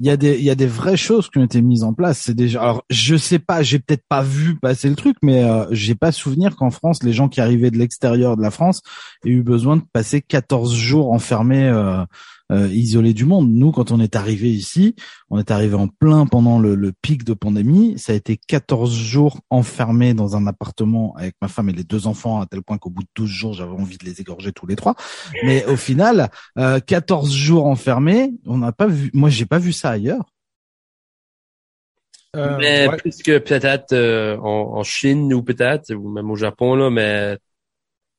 Il 0.00 0.06
y 0.06 0.10
a 0.10 0.16
des 0.16 0.38
il 0.38 0.44
y 0.44 0.50
a 0.50 0.54
des 0.54 0.66
vraies 0.66 0.96
choses 0.96 1.28
qui 1.28 1.38
ont 1.38 1.44
été 1.44 1.60
mises 1.60 1.82
en 1.82 1.92
place. 1.92 2.20
C'est 2.20 2.34
déjà 2.34 2.62
alors 2.62 2.84
je 2.90 3.16
sais 3.16 3.38
pas, 3.38 3.62
j'ai 3.62 3.78
peut-être 3.78 4.04
pas 4.08 4.22
vu 4.22 4.58
passer 4.58 4.88
le 4.88 4.96
truc, 4.96 5.16
mais 5.22 5.44
euh, 5.44 5.66
j'ai 5.70 5.94
pas 5.94 6.12
souvenir 6.12 6.56
qu'en 6.56 6.70
France 6.70 7.02
les 7.02 7.12
gens 7.12 7.28
qui 7.28 7.40
arrivaient 7.40 7.70
de 7.70 7.78
l'extérieur 7.78 8.36
de 8.36 8.42
la 8.42 8.50
France 8.50 8.82
aient 9.24 9.30
eu 9.30 9.42
besoin 9.42 9.76
de 9.76 9.82
passer 9.92 10.20
14 10.20 10.74
jours 10.74 11.12
enfermés. 11.12 11.68
Euh, 11.68 12.04
euh, 12.50 12.68
isolé 12.68 13.14
du 13.14 13.24
monde. 13.24 13.50
Nous, 13.50 13.72
quand 13.72 13.90
on 13.90 14.00
est 14.00 14.16
arrivé 14.16 14.50
ici, 14.50 14.94
on 15.30 15.38
est 15.38 15.50
arrivé 15.50 15.74
en 15.74 15.88
plein 15.88 16.26
pendant 16.26 16.58
le, 16.58 16.74
le, 16.74 16.92
pic 16.92 17.24
de 17.24 17.34
pandémie. 17.34 17.98
Ça 17.98 18.12
a 18.12 18.16
été 18.16 18.36
14 18.36 18.94
jours 18.94 19.40
enfermés 19.50 20.14
dans 20.14 20.36
un 20.36 20.46
appartement 20.46 21.14
avec 21.16 21.34
ma 21.40 21.48
femme 21.48 21.68
et 21.68 21.72
les 21.72 21.84
deux 21.84 22.06
enfants, 22.06 22.40
à 22.40 22.46
tel 22.46 22.62
point 22.62 22.78
qu'au 22.78 22.90
bout 22.90 23.02
de 23.02 23.08
12 23.14 23.28
jours, 23.28 23.52
j'avais 23.52 23.72
envie 23.72 23.98
de 23.98 24.04
les 24.04 24.20
égorger 24.20 24.52
tous 24.52 24.66
les 24.66 24.76
trois. 24.76 24.94
Mais 25.44 25.64
au 25.66 25.76
final, 25.76 26.30
euh, 26.58 26.80
14 26.80 27.32
jours 27.32 27.66
enfermés, 27.66 28.32
on 28.46 28.58
n'a 28.58 28.72
pas 28.72 28.86
vu. 28.86 29.10
Moi, 29.14 29.30
j'ai 29.30 29.46
pas 29.46 29.58
vu 29.58 29.72
ça 29.72 29.90
ailleurs. 29.90 30.24
Euh, 32.36 32.56
mais 32.60 32.86
ouais. 32.86 32.96
plus 32.96 33.22
que 33.22 33.38
peut-être 33.38 33.92
euh, 33.92 34.36
en, 34.36 34.78
en, 34.78 34.82
Chine 34.84 35.34
ou 35.34 35.42
peut-être 35.42 35.92
ou 35.92 36.08
même 36.08 36.30
au 36.30 36.36
Japon 36.36 36.76
là, 36.76 36.88
mais 36.88 37.38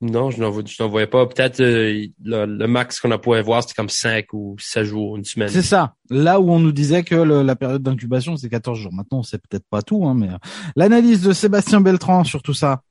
non, 0.02 0.32
je 0.32 0.42
n'en 0.42 0.88
voyais 0.90 1.08
pas. 1.08 1.28
Peut-être 1.28 1.60
euh, 1.60 2.08
le, 2.24 2.46
le, 2.46 2.68
max 2.68 3.00
qu'on 3.00 3.12
a 3.12 3.20
pu 3.20 3.40
voir, 3.42 3.62
c'était 3.62 3.76
comme 3.76 3.90
5 3.90 4.34
ou 4.34 4.56
7 4.60 4.84
jours, 4.84 5.16
une 5.16 5.24
semaine. 5.24 5.50
C'est 5.50 5.62
ça. 5.62 5.94
Là 6.10 6.40
où 6.40 6.52
on 6.52 6.60
nous 6.60 6.72
disait 6.72 7.04
que 7.04 7.16
le, 7.16 7.44
la 7.44 7.56
période 7.56 7.84
d'incubation, 7.84 8.36
c'est 8.36 8.50
14 8.50 8.80
jours. 8.80 8.92
Maintenant, 8.94 9.20
on 9.20 9.24
sait 9.24 9.38
peut-être 9.38 9.68
pas 9.70 9.84
tout, 9.84 10.06
hein, 10.06 10.16
mais 10.16 10.30
euh, 10.30 10.38
l'analyse 10.76 11.22
de 11.22 11.34
Sébastien 11.34 11.82
Beltran 11.82 12.24
sur 12.24 12.42
tout 12.42 12.56
ça. 12.56 12.82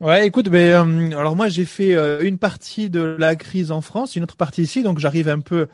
Ouais, 0.00 0.26
écoute, 0.26 0.48
mais 0.48 0.72
euh, 0.72 1.10
alors 1.18 1.36
moi 1.36 1.48
j'ai 1.48 1.66
fait 1.66 1.94
euh, 1.94 2.22
une 2.22 2.38
partie 2.38 2.88
de 2.88 3.02
la 3.02 3.36
crise 3.36 3.70
en 3.70 3.82
France, 3.82 4.16
une 4.16 4.22
autre 4.22 4.36
partie 4.36 4.62
ici, 4.62 4.82
donc 4.82 4.98
j'arrive 4.98 5.28
un 5.28 5.40
peu 5.40 5.66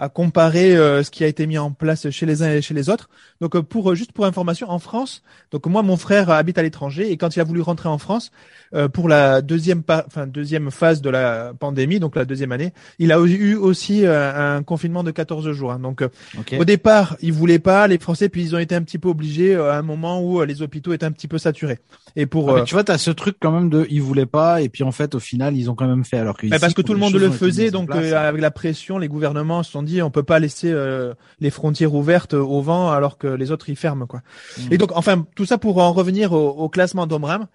à 0.00 0.08
comparer 0.08 0.74
euh, 0.74 1.02
ce 1.02 1.10
qui 1.10 1.24
a 1.24 1.26
été 1.26 1.46
mis 1.46 1.58
en 1.58 1.72
place 1.72 2.08
chez 2.08 2.24
les 2.24 2.42
uns 2.42 2.50
et 2.50 2.62
chez 2.62 2.72
les 2.72 2.88
autres. 2.88 3.10
Donc 3.42 3.54
euh, 3.54 3.62
pour 3.62 3.94
juste 3.94 4.12
pour 4.12 4.24
information, 4.24 4.70
en 4.70 4.78
France, 4.78 5.22
donc 5.52 5.66
moi 5.66 5.82
mon 5.82 5.98
frère 5.98 6.30
habite 6.30 6.56
à 6.56 6.62
l'étranger 6.62 7.12
et 7.12 7.18
quand 7.18 7.36
il 7.36 7.40
a 7.40 7.44
voulu 7.44 7.60
rentrer 7.60 7.90
en 7.90 7.98
France 7.98 8.32
euh, 8.74 8.88
pour 8.88 9.08
la 9.08 9.42
deuxième 9.42 9.82
enfin 9.88 10.26
deuxième 10.26 10.70
phase 10.70 11.02
de 11.02 11.10
la 11.10 11.52
pandémie, 11.58 12.00
donc 12.00 12.16
la 12.16 12.24
deuxième 12.24 12.50
année, 12.50 12.72
il 12.98 13.12
a 13.12 13.18
eu 13.20 13.56
aussi 13.56 14.06
un 14.06 14.62
confinement 14.62 15.04
de 15.04 15.10
14 15.10 15.52
jours. 15.52 15.72
Hein. 15.72 15.80
Donc 15.80 16.02
okay. 16.38 16.58
au 16.58 16.64
départ, 16.64 17.16
il 17.20 17.34
voulait 17.34 17.58
pas 17.58 17.86
les 17.86 17.98
Français, 17.98 18.30
puis 18.30 18.42
ils 18.42 18.56
ont 18.56 18.58
été 18.58 18.74
un 18.74 18.82
petit 18.82 18.98
peu 18.98 19.10
obligés 19.10 19.54
à 19.54 19.76
un 19.76 19.82
moment 19.82 20.22
où 20.22 20.42
les 20.44 20.62
hôpitaux 20.62 20.94
étaient 20.94 21.04
un 21.04 21.12
petit 21.12 21.28
peu 21.28 21.36
saturés. 21.36 21.78
Et 22.16 22.24
pour 22.24 22.56
ah, 22.56 22.62
tu 22.62 22.74
vois, 22.74 22.84
tu 22.84 22.92
as 22.92 22.98
ce 22.98 23.10
truc 23.10 23.36
quand 23.38 23.52
même 23.52 23.68
de 23.68 23.86
ils 23.90 24.00
voulaient 24.00 24.24
pas 24.24 24.62
et 24.62 24.70
puis 24.70 24.82
en 24.82 24.92
fait 24.92 25.14
au 25.14 25.20
final 25.20 25.56
ils 25.56 25.70
ont 25.70 25.74
quand 25.74 25.86
même 25.86 26.04
fait 26.04 26.18
alors 26.18 26.38
que 26.38 26.46
ici, 26.46 26.58
parce 26.58 26.72
que 26.72 26.82
tout 26.82 26.94
le 26.94 26.98
monde 26.98 27.14
le 27.14 27.30
faisait, 27.30 27.70
donc 27.70 27.90
avec 27.94 28.40
la 28.40 28.50
pression, 28.50 28.96
les 28.96 29.08
gouvernements 29.08 29.62
se 29.62 29.72
sont 29.72 29.82
dit 29.90 30.02
on 30.02 30.10
peut 30.10 30.28
pas 30.32 30.38
laisser 30.38 30.70
euh, 30.70 31.14
les 31.40 31.50
frontières 31.50 31.94
ouvertes 31.94 32.34
au 32.34 32.60
vent 32.62 32.90
alors 32.90 33.18
que 33.18 33.26
les 33.26 33.50
autres 33.50 33.68
y 33.68 33.76
ferment 33.76 34.06
quoi. 34.06 34.20
Mmh. 34.20 34.72
Et 34.72 34.78
donc 34.78 34.90
enfin 34.94 35.26
tout 35.36 35.46
ça 35.46 35.58
pour 35.58 35.78
en 35.78 35.92
revenir 35.92 36.32
au, 36.32 36.48
au 36.64 36.68
classement 36.68 37.06
d'Omram. 37.06 37.46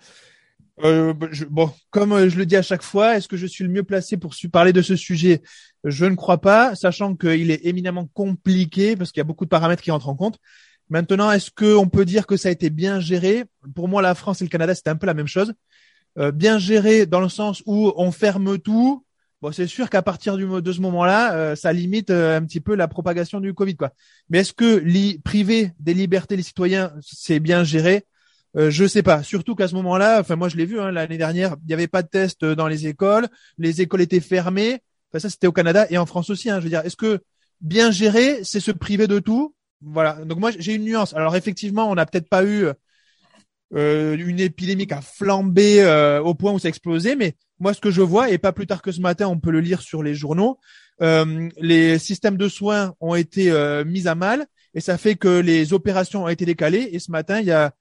Euh, 0.84 1.13
je, 1.32 1.46
bon, 1.46 1.72
comme 1.89 2.27
je 2.27 2.38
le 2.38 2.46
dis 2.46 2.58
à 2.58 2.62
chaque 2.62 2.82
fois, 2.82 3.15
est-ce 3.15 3.27
que 3.27 3.38
je 3.38 3.48
suis 3.48 3.63
le 3.63 3.70
mieux 3.70 3.84
placé 3.84 4.18
pour 4.18 4.34
parler 4.51 4.74
de 4.74 4.82
ce 4.82 4.96
sujet? 4.96 5.42
Je 5.86 6.06
ne 6.06 6.15
crois 6.15 6.42
pas, 6.42 6.75
sachant 6.75 7.15
qu'il 7.15 7.50
est 7.51 7.65
éminemment 7.65 8.10
compliqué 8.13 8.98
parce 8.98 9.12
qu'il 9.12 9.22
y 9.22 9.25
a 9.25 9.25
beaucoup 9.25 9.46
de 9.46 9.50
paramètres 9.50 9.82
qui 9.82 9.92
entrent 9.92 10.10
en 10.10 10.15
compte. 10.15 10.38
Maintenant, 10.89 11.32
est-ce 11.32 11.50
qu'on 11.50 11.88
peut 11.88 12.06
dire 12.06 12.27
que 12.27 12.36
ça 12.38 12.50
a 12.50 12.51
été 12.51 12.70
bien 12.70 13.00
géré? 13.00 13.46
Pour 13.74 13.88
moi, 13.88 14.01
la 14.01 14.15
France 14.15 14.42
et 14.42 14.46
le 14.46 14.50
Canada, 14.50 14.75
c'était 14.75 14.89
un 14.89 14.98
peu 14.98 15.08
la 15.08 15.13
même 15.13 15.27
chose. 15.27 15.54
Euh, 16.18 16.32
bien 16.32 16.60
géré 16.60 17.06
dans 17.06 17.22
le 17.22 17.30
sens 17.30 17.63
où 17.65 17.94
on 17.96 18.12
ferme 18.12 18.58
tout, 18.60 19.04
Bon, 19.46 19.52
c'est 19.52 19.68
sûr 19.68 19.92
qu'à 19.92 20.02
partir 20.02 20.38
du, 20.38 20.48
de 20.48 20.72
ce 20.72 20.82
moment-là, 20.82 21.36
euh, 21.36 21.56
ça 21.56 21.72
limite 21.72 22.10
euh, 22.10 22.36
un 22.36 22.44
petit 22.44 22.60
peu 22.60 22.74
la 22.74 22.88
propagation 22.88 23.40
du 23.40 23.54
Covid, 23.54 23.75
quoi. 23.75 23.92
Mais 24.28 24.40
est-ce 24.40 24.54
que 24.54 24.82
priver 25.20 25.72
des 25.80 25.94
libertés 25.94 26.36
les 26.36 26.42
citoyens, 26.42 26.92
c'est 27.00 27.40
bien 27.40 27.64
géré? 27.64 28.08
Euh, 28.58 28.72
Je 28.72 28.88
sais 28.88 29.04
pas. 29.04 29.22
Surtout 29.22 29.54
qu'à 29.54 29.68
ce 29.68 29.75
moment-là, 29.75 30.20
enfin 30.20 30.36
moi 30.36 30.50
je 30.50 30.58
l'ai 30.58 30.66
vu 30.66 30.80
hein, 30.80 30.90
l'année 30.90 31.20
dernière, 31.20 31.58
il 31.62 31.68
n'y 31.68 31.75
avait 31.75 31.86
pas 31.88 32.02
de 32.02 32.08
tests 32.08 32.44
dans 32.44 32.68
les 32.68 32.88
écoles, 32.88 33.28
les 33.60 33.84
écoles 33.84 34.02
étaient 34.02 34.20
fermées. 34.20 34.82
Enfin, 35.12 35.20
ça, 35.20 35.30
c'était 35.30 35.46
au 35.46 35.52
Canada 35.52 35.86
et 35.92 36.00
en 36.00 36.08
France 36.08 36.32
aussi. 36.32 36.50
Hein, 36.50 36.58
je 36.58 36.64
veux 36.64 36.70
dire, 36.70 36.82
est-ce 36.84 36.98
que 36.98 37.22
bien 37.62 37.92
gérer, 37.92 38.44
c'est 38.44 38.60
se 38.60 38.72
priver 38.72 39.06
de 39.06 39.20
tout? 39.20 39.54
Voilà. 39.80 40.25
Donc 40.25 40.40
moi, 40.40 40.50
j'ai 40.58 40.74
une 40.74 40.86
nuance. 40.86 41.14
Alors 41.14 41.36
effectivement, 41.36 41.88
on 41.92 41.94
n'a 41.94 42.08
peut-être 42.08 42.30
pas 42.30 42.44
eu 42.46 42.66
euh, 43.74 44.15
une 44.17 44.39
épidémie 44.39 44.86
qui 44.86 44.93
a 44.93 45.01
flambé 45.01 45.81
euh, 45.81 46.22
au 46.22 46.36
point 46.36 46.51
où 46.53 46.60
ça 46.60 46.67
a 46.67 46.69
explosé, 46.69 47.15
mais 47.15 47.36
moi, 47.60 47.74
ce 47.74 47.81
que 47.81 47.91
je 47.91 48.01
vois, 48.01 48.29
et 48.29 48.38
pas 48.38 48.51
plus 48.51 48.67
tard 48.67 48.81
que 48.81 48.91
ce 48.91 49.01
matin, 49.01 49.27
on 49.27 49.39
peut 49.39 49.51
le 49.51 49.62
lire 49.62 49.81
sur 49.81 50.03
les 50.03 50.13
journaux, 50.13 50.60
euh, 51.01 51.50
les 51.57 51.98
systèmes 51.98 52.38
de 52.38 52.48
soins 52.48 52.93
ont 53.00 53.15
été 53.15 53.51
mis 53.86 54.07
à 54.07 54.15
mal 54.15 54.45
et 54.74 54.81
ça 54.81 54.98
fait 54.98 55.15
que 55.15 55.39
les 55.39 55.74
opérations 55.74 56.25
ont 56.25 56.27
été 56.27 56.45
décalées. 56.45 56.89
Et 56.91 57.00
ce 57.00 57.12
matin, 57.12 57.39
il 57.39 57.48
y 57.48 57.51
a 57.51 57.74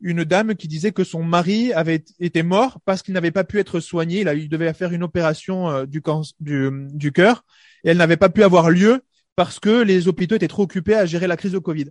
une 0.00 0.24
dame 0.24 0.54
qui 0.54 0.68
disait 0.68 0.92
que 0.92 1.04
son 1.04 1.22
mari 1.22 1.72
avait 1.72 2.04
été 2.18 2.42
mort 2.42 2.78
parce 2.84 3.02
qu'il 3.02 3.14
n'avait 3.14 3.30
pas 3.30 3.44
pu 3.44 3.58
être 3.58 3.80
soigné. 3.80 4.20
il 4.20 4.48
devait 4.48 4.72
faire 4.74 4.92
une 4.92 5.02
opération 5.02 5.84
du, 5.84 6.02
du, 6.40 6.70
du 6.92 7.12
cœur 7.12 7.44
et 7.84 7.90
elle 7.90 7.96
n'avait 7.96 8.16
pas 8.16 8.28
pu 8.28 8.42
avoir 8.42 8.70
lieu 8.70 9.02
parce 9.36 9.58
que 9.58 9.82
les 9.82 10.08
hôpitaux 10.08 10.36
étaient 10.36 10.48
trop 10.48 10.64
occupés 10.64 10.94
à 10.94 11.06
gérer 11.06 11.26
la 11.26 11.36
crise 11.36 11.52
de 11.52 11.58
Covid. 11.58 11.86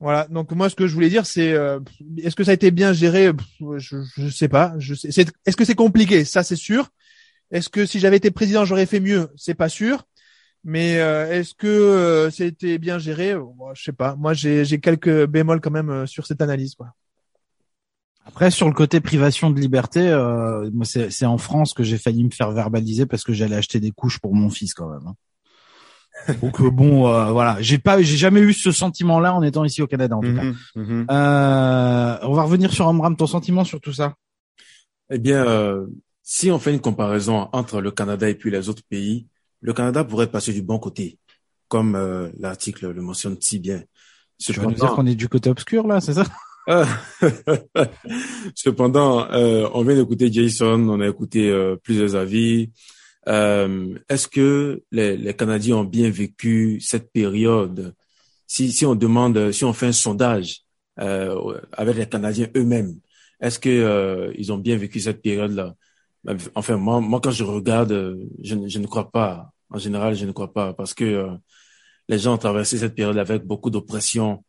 Voilà. 0.00 0.26
Donc 0.28 0.52
moi, 0.52 0.68
ce 0.68 0.74
que 0.74 0.86
je 0.86 0.94
voulais 0.94 1.08
dire, 1.08 1.24
c'est 1.24 1.52
euh, 1.52 1.80
est-ce 2.18 2.36
que 2.36 2.44
ça 2.44 2.50
a 2.50 2.54
été 2.54 2.70
bien 2.70 2.92
géré? 2.92 3.30
Je 3.78 3.96
ne 4.18 4.30
sais 4.30 4.48
pas. 4.48 4.74
Je. 4.78 4.94
Est-ce 4.94 5.56
que 5.56 5.64
c'est 5.64 5.74
compliqué? 5.74 6.24
Ça, 6.24 6.42
c'est 6.42 6.56
sûr. 6.56 6.90
Est-ce 7.50 7.68
que 7.68 7.86
si 7.86 8.00
j'avais 8.00 8.16
été 8.16 8.30
président, 8.30 8.64
j'aurais 8.64 8.86
fait 8.86 9.00
mieux? 9.00 9.28
C'est 9.36 9.54
pas 9.54 9.68
sûr. 9.68 10.04
Mais 10.64 10.98
euh, 10.98 11.30
est-ce 11.30 11.54
que 11.54 11.66
euh, 11.66 12.30
c'était 12.30 12.78
bien 12.78 12.98
géré? 12.98 13.34
Je 13.74 13.82
sais 13.82 13.92
pas. 13.92 14.16
Moi, 14.16 14.32
j'ai 14.34 14.80
quelques 14.80 15.26
bémols 15.26 15.60
quand 15.60 15.70
même 15.70 16.06
sur 16.06 16.26
cette 16.26 16.40
analyse. 16.40 16.74
Quoi. 16.74 16.94
Après, 18.26 18.50
sur 18.50 18.66
le 18.66 18.74
côté 18.74 19.00
privation 19.00 19.50
de 19.50 19.60
liberté, 19.60 20.00
c'est 21.10 21.26
en 21.26 21.38
France 21.38 21.74
que 21.74 21.82
j'ai 21.82 21.98
failli 21.98 22.24
me 22.24 22.30
faire 22.30 22.50
verbaliser 22.50 23.04
parce 23.04 23.24
que 23.24 23.34
j'allais 23.34 23.56
acheter 23.56 23.78
des 23.78 23.90
couches 23.90 24.18
pour 24.18 24.34
mon 24.34 24.48
fils 24.48 24.72
quand 24.72 24.88
même. 24.88 25.06
Hein. 25.06 25.14
Donc 26.40 26.60
euh, 26.60 26.70
bon, 26.70 27.08
euh, 27.08 27.32
voilà, 27.32 27.56
j'ai 27.60 27.78
pas, 27.78 28.00
j'ai 28.00 28.16
jamais 28.16 28.40
eu 28.40 28.52
ce 28.52 28.72
sentiment-là 28.72 29.34
en 29.34 29.42
étant 29.42 29.64
ici 29.64 29.82
au 29.82 29.86
Canada 29.86 30.16
en 30.16 30.20
tout 30.20 30.34
cas. 30.34 30.44
Mhm, 30.44 30.56
mhm. 30.76 31.06
Euh, 31.10 32.18
on 32.22 32.32
va 32.32 32.42
revenir 32.44 32.72
sur 32.72 32.88
Amram, 32.88 33.16
ton 33.16 33.26
sentiment 33.26 33.64
sur 33.64 33.80
tout 33.80 33.92
ça? 33.92 34.14
Eh 35.10 35.18
bien, 35.18 35.44
si 36.22 36.50
on 36.50 36.58
fait 36.58 36.72
une 36.72 36.80
comparaison 36.80 37.48
entre 37.52 37.80
le 37.80 37.90
Canada 37.90 38.28
et 38.28 38.34
puis 38.34 38.50
les 38.50 38.68
autres 38.68 38.82
pays, 38.88 39.26
le 39.60 39.72
Canada 39.72 40.02
pourrait 40.04 40.30
passer 40.30 40.52
du 40.52 40.62
bon 40.62 40.78
côté, 40.78 41.18
comme 41.68 42.32
l'article 42.38 42.90
le 42.90 43.02
mentionne 43.02 43.36
si 43.40 43.58
bien. 43.58 43.82
Tu 44.38 44.52
vas 44.52 44.64
nous 44.64 44.72
dire 44.72 44.92
qu'on 44.92 45.06
est 45.06 45.14
du 45.14 45.28
côté 45.28 45.50
obscur 45.50 45.86
là, 45.86 46.00
c'est 46.00 46.14
ça? 46.14 46.24
Cependant, 48.54 49.28
on 49.30 49.84
vient 49.84 49.94
d'écouter 49.94 50.32
Jason, 50.32 50.88
on 50.88 51.00
a 51.00 51.08
écouté 51.08 51.52
plusieurs 51.82 52.14
avis. 52.14 52.70
Euh, 53.28 53.98
Est-ce 54.08 54.28
que 54.28 54.82
les, 54.90 55.16
les, 55.16 55.34
Canadiens 55.34 55.78
ont 55.78 55.84
bien 55.84 56.10
vécu 56.10 56.80
cette 56.80 57.10
période? 57.12 57.94
Si, 58.46 58.70
si 58.72 58.84
on 58.86 58.94
demande, 58.94 59.52
si 59.52 59.64
on 59.64 59.72
fait 59.72 59.86
un 59.86 59.92
sondage 59.92 60.60
euh, 61.00 61.60
avec 61.72 61.96
les 61.96 62.08
Canadiens 62.08 62.48
eux-mêmes, 62.56 62.94
est-ce 63.40 63.58
que 63.58 63.68
euh, 63.68 64.32
ils 64.38 64.52
ont 64.52 64.58
bien 64.58 64.76
vécu 64.76 65.00
cette 65.00 65.22
période-là? 65.22 65.74
Enfin, 66.54 66.76
moi, 66.76 67.00
moi, 67.00 67.20
quand 67.20 67.30
je 67.30 67.44
regarde, 67.44 67.92
je, 68.42 68.56
je, 68.68 68.78
ne 68.78 68.86
crois 68.86 69.10
pas. 69.10 69.50
En 69.70 69.78
général, 69.78 70.14
je 70.14 70.24
ne 70.24 70.32
crois 70.32 70.52
pas 70.52 70.72
parce 70.72 70.94
que 70.94 71.04
euh, 71.04 71.30
les 72.08 72.18
gens 72.18 72.34
ont 72.34 72.38
traversé 72.38 72.78
cette 72.78 72.94
période 72.94 73.18
avec 73.18 73.44
beaucoup 73.44 73.70
d'oppression. 73.70 74.44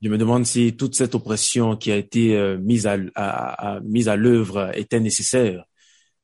Je 0.00 0.08
me 0.08 0.16
demande 0.18 0.46
si 0.46 0.76
toute 0.76 0.94
cette 0.94 1.14
oppression 1.14 1.76
qui 1.76 1.90
a 1.92 1.96
été 1.96 2.36
euh, 2.36 2.56
mise 2.58 2.86
à, 2.86 2.96
à, 3.14 3.76
à 3.76 3.80
mise 3.80 4.08
à 4.08 4.16
l'œuvre 4.16 4.70
était 4.76 5.00
nécessaire. 5.00 5.64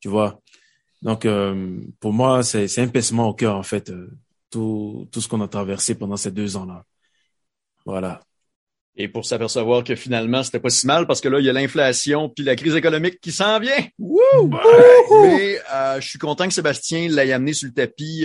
Tu 0.00 0.08
vois, 0.08 0.40
donc, 1.04 1.26
euh, 1.26 1.80
pour 2.00 2.14
moi, 2.14 2.42
c'est 2.42 2.78
un 2.78 2.88
pincement 2.88 3.28
au 3.28 3.34
cœur, 3.34 3.56
en 3.56 3.62
fait, 3.62 3.90
euh, 3.90 4.10
tout, 4.50 5.06
tout 5.12 5.20
ce 5.20 5.28
qu'on 5.28 5.42
a 5.42 5.48
traversé 5.48 5.94
pendant 5.94 6.16
ces 6.16 6.30
deux 6.30 6.56
ans-là. 6.56 6.84
Voilà. 7.84 8.22
Et 8.96 9.08
pour 9.08 9.26
s'apercevoir 9.26 9.84
que 9.84 9.96
finalement, 9.96 10.42
c'était 10.42 10.60
pas 10.60 10.70
si 10.70 10.86
mal 10.86 11.06
parce 11.06 11.20
que 11.20 11.28
là, 11.28 11.40
il 11.40 11.44
y 11.44 11.50
a 11.50 11.52
l'inflation 11.52 12.30
puis 12.30 12.44
la 12.44 12.56
crise 12.56 12.74
économique 12.76 13.20
qui 13.20 13.32
s'en 13.32 13.58
vient. 13.58 13.86
Wouh! 13.98 14.48
Mais 15.24 15.58
euh, 15.74 16.00
je 16.00 16.08
suis 16.08 16.18
content 16.18 16.46
que 16.46 16.54
Sébastien 16.54 17.08
l'ait 17.08 17.32
amené 17.32 17.52
sur 17.52 17.68
le 17.68 17.74
tapis. 17.74 18.24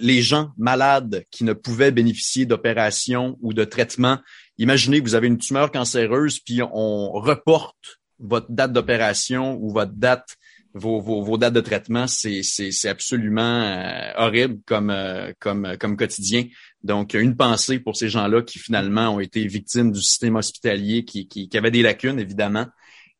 les 0.00 0.20
gens 0.20 0.50
malades 0.58 1.24
qui 1.30 1.44
ne 1.44 1.52
pouvaient 1.52 1.92
bénéficier 1.92 2.44
d'opérations 2.44 3.38
ou 3.40 3.54
de 3.54 3.64
traitements. 3.64 4.18
Imaginez 4.58 4.98
que 4.98 5.04
vous 5.04 5.14
avez 5.14 5.28
une 5.28 5.38
tumeur 5.38 5.70
cancéreuse 5.70 6.40
puis 6.40 6.60
on 6.62 7.12
reporte 7.12 8.00
votre 8.18 8.50
date 8.50 8.72
d'opération 8.72 9.56
ou 9.60 9.70
votre 9.70 9.92
date 9.92 10.36
vos, 10.74 11.00
vos, 11.00 11.22
vos, 11.22 11.38
dates 11.38 11.54
de 11.54 11.60
traitement, 11.60 12.06
c'est, 12.06 12.42
absolument 12.84 13.62
euh, 13.62 14.12
horrible 14.16 14.60
comme, 14.66 14.90
euh, 14.90 15.32
comme, 15.38 15.76
comme 15.78 15.96
quotidien. 15.96 16.44
Donc, 16.82 17.14
une 17.14 17.36
pensée 17.36 17.78
pour 17.78 17.96
ces 17.96 18.08
gens-là 18.08 18.42
qui 18.42 18.58
finalement 18.58 19.14
ont 19.14 19.20
été 19.20 19.46
victimes 19.46 19.92
du 19.92 20.00
système 20.00 20.36
hospitalier, 20.36 21.04
qui, 21.04 21.28
qui, 21.28 21.48
qui 21.48 21.58
avait 21.58 21.70
des 21.70 21.82
lacunes, 21.82 22.18
évidemment. 22.18 22.66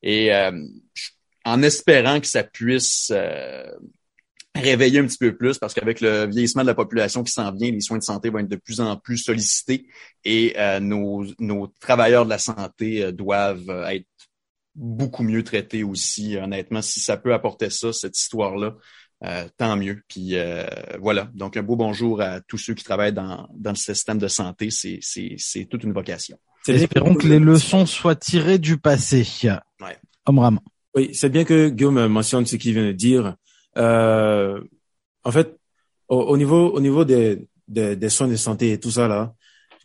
Et 0.02 0.34
euh, 0.34 0.52
en 1.44 1.62
espérant 1.62 2.20
que 2.20 2.26
ça 2.26 2.42
puisse 2.42 3.12
réveiller 4.54 4.98
un 4.98 5.06
petit 5.06 5.18
peu 5.18 5.36
plus, 5.36 5.58
parce 5.58 5.74
qu'avec 5.74 6.00
le 6.00 6.26
vieillissement 6.26 6.62
de 6.62 6.68
la 6.68 6.74
population 6.74 7.22
qui 7.22 7.32
s'en 7.32 7.52
vient, 7.52 7.70
les 7.70 7.80
soins 7.80 7.98
de 7.98 8.02
santé 8.02 8.30
vont 8.30 8.38
être 8.38 8.48
de 8.48 8.56
plus 8.56 8.80
en 8.80 8.96
plus 8.96 9.18
sollicités 9.18 9.86
et 10.24 10.54
nos, 10.80 11.24
nos 11.38 11.68
travailleurs 11.80 12.24
de 12.24 12.30
la 12.30 12.38
santé 12.38 13.12
doivent 13.12 13.86
être 13.90 14.06
beaucoup 14.74 15.22
mieux 15.22 15.42
traité 15.42 15.82
aussi, 15.84 16.36
honnêtement. 16.36 16.82
Si 16.82 17.00
ça 17.00 17.16
peut 17.16 17.34
apporter 17.34 17.70
ça, 17.70 17.92
cette 17.92 18.18
histoire-là, 18.18 18.76
euh, 19.24 19.46
tant 19.56 19.76
mieux. 19.76 20.02
Puis 20.08 20.30
euh, 20.36 20.66
voilà, 21.00 21.30
donc 21.34 21.56
un 21.56 21.62
beau 21.62 21.76
bonjour 21.76 22.20
à 22.20 22.40
tous 22.40 22.58
ceux 22.58 22.74
qui 22.74 22.84
travaillent 22.84 23.12
dans, 23.12 23.48
dans 23.54 23.70
le 23.70 23.76
système 23.76 24.18
de 24.18 24.28
santé. 24.28 24.70
C'est, 24.70 24.98
c'est, 25.00 25.36
c'est 25.38 25.66
toute 25.66 25.84
une 25.84 25.92
vocation. 25.92 26.38
Espérons 26.66 27.14
que 27.14 27.26
les 27.26 27.38
leçons 27.38 27.86
soient 27.86 28.16
tirées 28.16 28.58
du 28.58 28.78
passé. 28.78 29.26
Ouais. 29.80 29.98
Omram. 30.26 30.60
Oui, 30.94 31.10
c'est 31.14 31.28
bien 31.28 31.44
que 31.44 31.68
Guillaume 31.68 32.06
mentionne 32.06 32.46
ce 32.46 32.56
qu'il 32.56 32.74
vient 32.74 32.86
de 32.86 32.92
dire. 32.92 33.36
Euh, 33.76 34.60
en 35.24 35.32
fait, 35.32 35.56
au, 36.08 36.36
niveau 36.36 36.70
au 36.70 36.80
niveau 36.80 37.04
des, 37.04 37.46
des, 37.68 37.96
des, 37.96 38.08
soins 38.08 38.28
de 38.28 38.36
santé 38.36 38.72
et 38.72 38.80
tout 38.80 38.90
ça 38.90 39.08
là, 39.08 39.34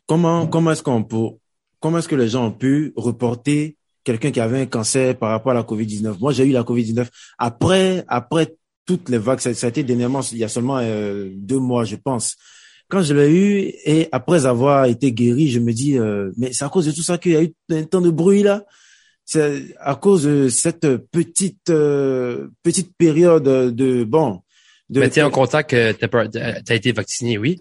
comment 0.05 0.45
comment 0.47 0.71
est-ce 0.71 0.83
qu'on 0.83 1.03
peut 1.03 1.37
comment 1.79 1.99
est-ce 1.99 2.09
que 2.09 2.15
les 2.15 2.27
gens 2.27 2.47
ont 2.47 2.51
pu 2.51 2.91
reporter 2.97 3.76
quelqu'un 4.07 4.31
qui 4.31 4.39
avait 4.39 4.61
un 4.61 4.65
cancer 4.65 5.17
par 5.17 5.31
rapport 5.31 5.51
à 5.51 5.55
la 5.55 5.63
Covid-19. 5.63 6.19
Moi, 6.21 6.31
j'ai 6.31 6.45
eu 6.45 6.51
la 6.51 6.63
Covid-19 6.63 7.07
après, 7.37 8.05
après 8.07 8.55
toutes 8.85 9.09
les 9.09 9.17
vagues. 9.17 9.39
Ça, 9.39 9.49
a 9.49 9.69
été 9.69 9.83
dernièrement, 9.83 10.21
il 10.31 10.37
y 10.37 10.45
a 10.45 10.47
seulement 10.47 10.77
euh, 10.77 11.29
deux 11.35 11.59
mois, 11.59 11.83
je 11.83 11.97
pense. 11.97 12.37
Quand 12.87 13.01
je 13.01 13.13
l'ai 13.13 13.29
eu 13.29 13.73
et 13.83 14.07
après 14.13 14.45
avoir 14.45 14.85
été 14.85 15.11
guéri, 15.11 15.49
je 15.49 15.59
me 15.59 15.73
dis, 15.73 15.97
euh, 15.97 16.31
mais 16.37 16.53
c'est 16.53 16.63
à 16.63 16.69
cause 16.69 16.85
de 16.85 16.93
tout 16.93 17.03
ça 17.03 17.17
qu'il 17.17 17.33
y 17.33 17.35
a 17.35 17.43
eu 17.43 17.53
un 17.69 17.83
temps 17.83 17.99
de 17.99 18.09
bruit 18.09 18.43
là. 18.43 18.63
C'est 19.25 19.75
à 19.81 19.95
cause 19.95 20.23
de 20.23 20.47
cette 20.47 20.87
petite 21.11 21.69
euh, 21.69 22.47
petite 22.63 22.95
période 22.97 23.43
de 23.43 24.05
bon. 24.05 24.39
De, 24.89 25.01
mais 25.01 25.09
tu 25.09 25.19
es 25.19 25.21
en 25.21 25.31
contact, 25.31 25.71
tu 25.71 25.75
as, 25.75 26.75
été 26.75 26.93
vacciné, 26.93 27.37
oui? 27.37 27.59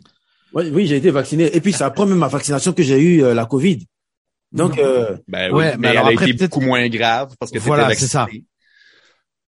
Oui, 0.54 0.70
oui, 0.72 0.86
j'ai 0.86 0.98
été 0.98 1.10
vacciné. 1.10 1.56
Et 1.56 1.60
puis 1.60 1.72
c'est 1.72 1.82
après 1.82 2.06
même 2.06 2.18
ma 2.18 2.28
vaccination 2.28 2.72
que 2.72 2.84
j'ai 2.84 3.00
eu 3.00 3.34
la 3.34 3.46
Covid. 3.46 3.80
Donc, 4.52 4.78
euh, 4.78 5.16
ben 5.28 5.52
oui, 5.52 5.64
mais, 5.78 5.88
elle 5.88 5.98
a 5.98 6.12
été 6.12 6.32
beaucoup 6.32 6.60
moins 6.60 6.86
grave 6.88 7.34
parce 7.38 7.50
que 7.50 7.58
voilà, 7.58 7.94
c'est 7.94 8.06
ça. 8.06 8.26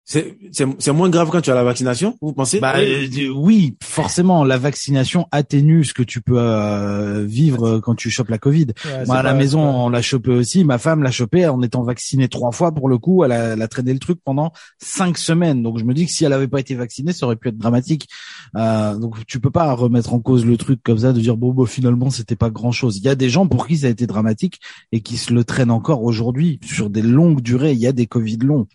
C'est, 0.06 0.38
c'est, 0.52 0.92
moins 0.92 1.10
grave 1.10 1.30
quand 1.30 1.39
tu 1.39 1.50
as 1.50 1.56
la 1.56 1.63
vaccination, 1.63 2.18
vous 2.22 2.34
pensez? 2.34 2.60
Bah, 2.60 2.74
euh, 2.78 3.08
Oui, 3.34 3.78
forcément, 3.82 4.44
la 4.44 4.58
vaccination 4.58 5.28
atténue 5.32 5.86
ce 5.86 5.94
que 5.94 6.04
tu 6.04 6.20
peux 6.20 6.38
euh, 6.38 7.24
vivre 7.26 7.80
quand 7.80 7.96
tu 7.96 8.10
chopes 8.10 8.28
la 8.28 8.38
Covid. 8.38 8.68
Moi, 9.08 9.16
à 9.16 9.24
la 9.24 9.34
maison, 9.34 9.62
on 9.62 9.88
l'a 9.88 10.02
chopé 10.02 10.32
aussi. 10.32 10.66
Ma 10.66 10.78
femme 10.78 11.04
l'a 11.04 11.12
chopé 11.12 11.48
en 11.48 11.62
étant 11.62 11.84
vaccinée 11.84 12.28
trois 12.28 12.52
fois 12.52 12.74
pour 12.74 12.89
le 12.89 12.98
coup. 12.98 13.24
Elle 13.24 13.32
a, 13.32 13.54
elle 13.54 13.62
a, 13.62 13.68
traîné 13.70 13.94
le 13.94 14.00
truc 14.00 14.20
pendant 14.26 14.52
cinq 14.78 15.18
semaines. 15.18 15.63
Donc, 15.63 15.80
je 15.80 15.86
me 15.86 15.94
dis 15.94 16.06
que 16.06 16.12
si 16.12 16.26
elle 16.26 16.34
avait 16.34 16.50
pas 16.50 16.60
été 16.60 16.76
vaccinée, 16.76 17.13
ça 17.13 17.26
aurait 17.26 17.38
pu 17.38 17.48
être 17.48 17.58
dramatique. 17.58 18.10
Euh, 18.58 18.98
donc, 18.98 19.26
tu 19.26 19.39
peux 19.39 19.52
pas 19.52 19.72
remettre 19.72 20.13
en 20.13 20.20
cause 20.20 20.46
le 20.46 20.58
truc 20.58 20.82
comme 20.84 20.98
ça, 20.98 21.13
de 21.13 21.22
dire 21.22 21.38
bon, 21.38 21.54
bah, 21.54 21.66
finalement, 21.66 22.10
c'était 22.10 22.36
pas 22.36 22.50
grand-chose. 22.50 22.98
Il 22.98 23.06
y 23.06 23.10
a 23.10 23.16
des 23.16 23.30
gens 23.30 23.48
pour 23.48 23.68
qui 23.68 23.78
ça 23.78 23.88
a 23.88 23.89
été 23.89 24.06
dramatique 24.06 24.60
et 24.92 25.00
qui 25.00 25.16
se 25.16 25.32
le 25.32 25.46
traînent 25.46 25.72
encore 25.72 26.04
aujourd'hui 26.04 26.60
sur 26.62 26.89
des 26.89 27.02
longues 27.02 27.39
durées. 27.39 27.72
Il 27.72 27.80
y 27.80 27.88
a 27.88 27.94
des 27.94 28.06
Covid 28.06 28.38
longs. 28.38 28.68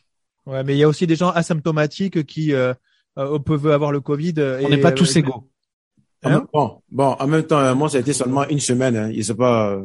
Ouais, 0.49 0.65
mais 0.65 0.75
il 0.75 0.79
y 0.79 0.83
a 0.83 0.89
aussi 0.89 1.07
des 1.07 1.15
gens 1.15 1.29
asymptomatiques 1.29 2.25
qui 2.25 2.55
euh, 2.55 2.73
euh 3.19 3.39
peuvent 3.39 3.67
avoir 3.67 3.93
le 3.93 4.01
Covid. 4.01 4.33
Euh, 4.39 4.63
On 4.65 4.71
n'est 4.71 4.79
pas 4.79 4.93
tous 4.93 5.15
euh, 5.15 5.19
égaux. 5.21 5.51
Hein? 6.23 6.47
Bon, 6.55 6.81
bon, 6.91 7.17
en 7.19 7.27
même 7.27 7.43
temps, 7.43 7.77
moi, 7.77 7.91
ça 7.91 7.99
a 7.99 8.01
été 8.01 8.15
seulement 8.15 8.49
une 8.49 8.59
semaine. 8.59 8.97
Hein. 8.97 9.11
Il 9.13 9.23
sait 9.23 9.35
pas. 9.35 9.79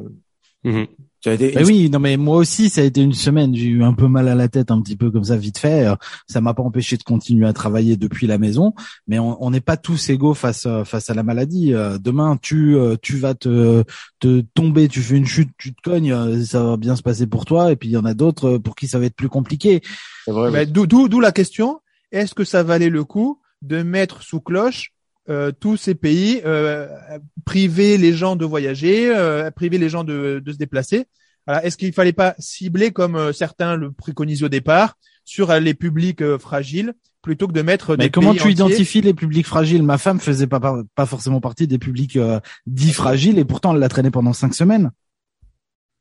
Été. 1.25 1.63
oui, 1.63 1.89
non, 1.89 1.99
mais 1.99 2.17
moi 2.17 2.35
aussi, 2.35 2.69
ça 2.69 2.81
a 2.81 2.83
été 2.83 3.01
une 3.01 3.13
semaine. 3.13 3.55
J'ai 3.55 3.67
eu 3.67 3.83
un 3.83 3.93
peu 3.93 4.07
mal 4.09 4.27
à 4.27 4.35
la 4.35 4.49
tête, 4.49 4.71
un 4.71 4.81
petit 4.81 4.97
peu 4.97 5.09
comme 5.09 5.23
ça, 5.23 5.37
vite 5.37 5.57
fait. 5.57 5.87
Ça 6.27 6.41
m'a 6.41 6.53
pas 6.53 6.63
empêché 6.63 6.97
de 6.97 7.03
continuer 7.03 7.47
à 7.47 7.53
travailler 7.53 7.95
depuis 7.95 8.27
la 8.27 8.37
maison, 8.37 8.73
mais 9.07 9.19
on 9.19 9.49
n'est 9.49 9.61
pas 9.61 9.77
tous 9.77 10.09
égaux 10.09 10.33
face 10.33 10.67
face 10.83 11.09
à 11.09 11.13
la 11.13 11.23
maladie. 11.23 11.71
Demain, 12.01 12.37
tu 12.41 12.75
tu 13.01 13.15
vas 13.15 13.35
te 13.35 13.85
te 14.19 14.41
tomber, 14.53 14.89
tu 14.89 14.99
fais 14.99 15.15
une 15.15 15.25
chute, 15.25 15.51
tu 15.57 15.73
te 15.73 15.81
cognes, 15.81 16.43
ça 16.43 16.61
va 16.61 16.75
bien 16.75 16.97
se 16.97 17.03
passer 17.03 17.25
pour 17.25 17.45
toi. 17.45 17.71
Et 17.71 17.77
puis 17.77 17.87
il 17.87 17.93
y 17.93 17.97
en 17.97 18.05
a 18.05 18.13
d'autres 18.13 18.57
pour 18.57 18.75
qui 18.75 18.87
ça 18.87 18.99
va 18.99 19.05
être 19.05 19.15
plus 19.15 19.29
compliqué. 19.29 19.81
D'où 20.27 20.85
d'où 20.85 21.19
la 21.21 21.31
question? 21.31 21.79
Est-ce 22.11 22.35
que 22.35 22.43
ça 22.43 22.63
valait 22.63 22.89
le 22.89 23.05
coup 23.05 23.39
de 23.61 23.81
mettre 23.81 24.23
sous 24.23 24.41
cloche 24.41 24.92
euh, 25.29 25.51
tous 25.57 25.77
ces 25.77 25.95
pays 25.95 26.41
euh, 26.45 26.87
priver 27.45 27.97
les 27.97 28.13
gens 28.13 28.35
de 28.35 28.45
voyager, 28.45 29.15
euh, 29.15 29.49
priver 29.51 29.77
les 29.77 29.89
gens 29.89 30.03
de, 30.03 30.41
de 30.43 30.51
se 30.51 30.57
déplacer. 30.57 31.05
Est-ce 31.47 31.75
qu'il 31.75 31.91
fallait 31.91 32.13
pas 32.13 32.35
cibler, 32.39 32.91
comme 32.91 33.15
euh, 33.15 33.33
certains 33.33 33.75
le 33.75 33.91
préconisaient 33.91 34.45
au 34.45 34.49
départ, 34.49 34.97
sur 35.25 35.53
les 35.59 35.73
publics 35.73 36.21
euh, 36.21 36.37
fragiles 36.37 36.93
plutôt 37.21 37.47
que 37.47 37.53
de 37.53 37.61
mettre 37.61 37.95
Mais 37.97 38.05
des 38.05 38.09
comment 38.11 38.31
pays 38.31 38.39
tu 38.39 38.43
entiers 38.43 38.51
identifies 38.53 39.01
les 39.01 39.13
publics 39.13 39.45
fragiles? 39.45 39.83
Ma 39.83 39.97
femme 39.97 40.19
faisait 40.19 40.47
pas, 40.47 40.59
pas 40.59 40.81
pas 40.95 41.05
forcément 41.05 41.41
partie 41.41 41.67
des 41.67 41.79
publics 41.79 42.17
euh, 42.17 42.39
dits 42.65 42.93
fragiles 42.93 43.39
et 43.39 43.45
pourtant 43.45 43.73
elle 43.73 43.79
l'a 43.79 43.89
traîné 43.89 44.11
pendant 44.11 44.33
cinq 44.33 44.53
semaines. 44.53 44.91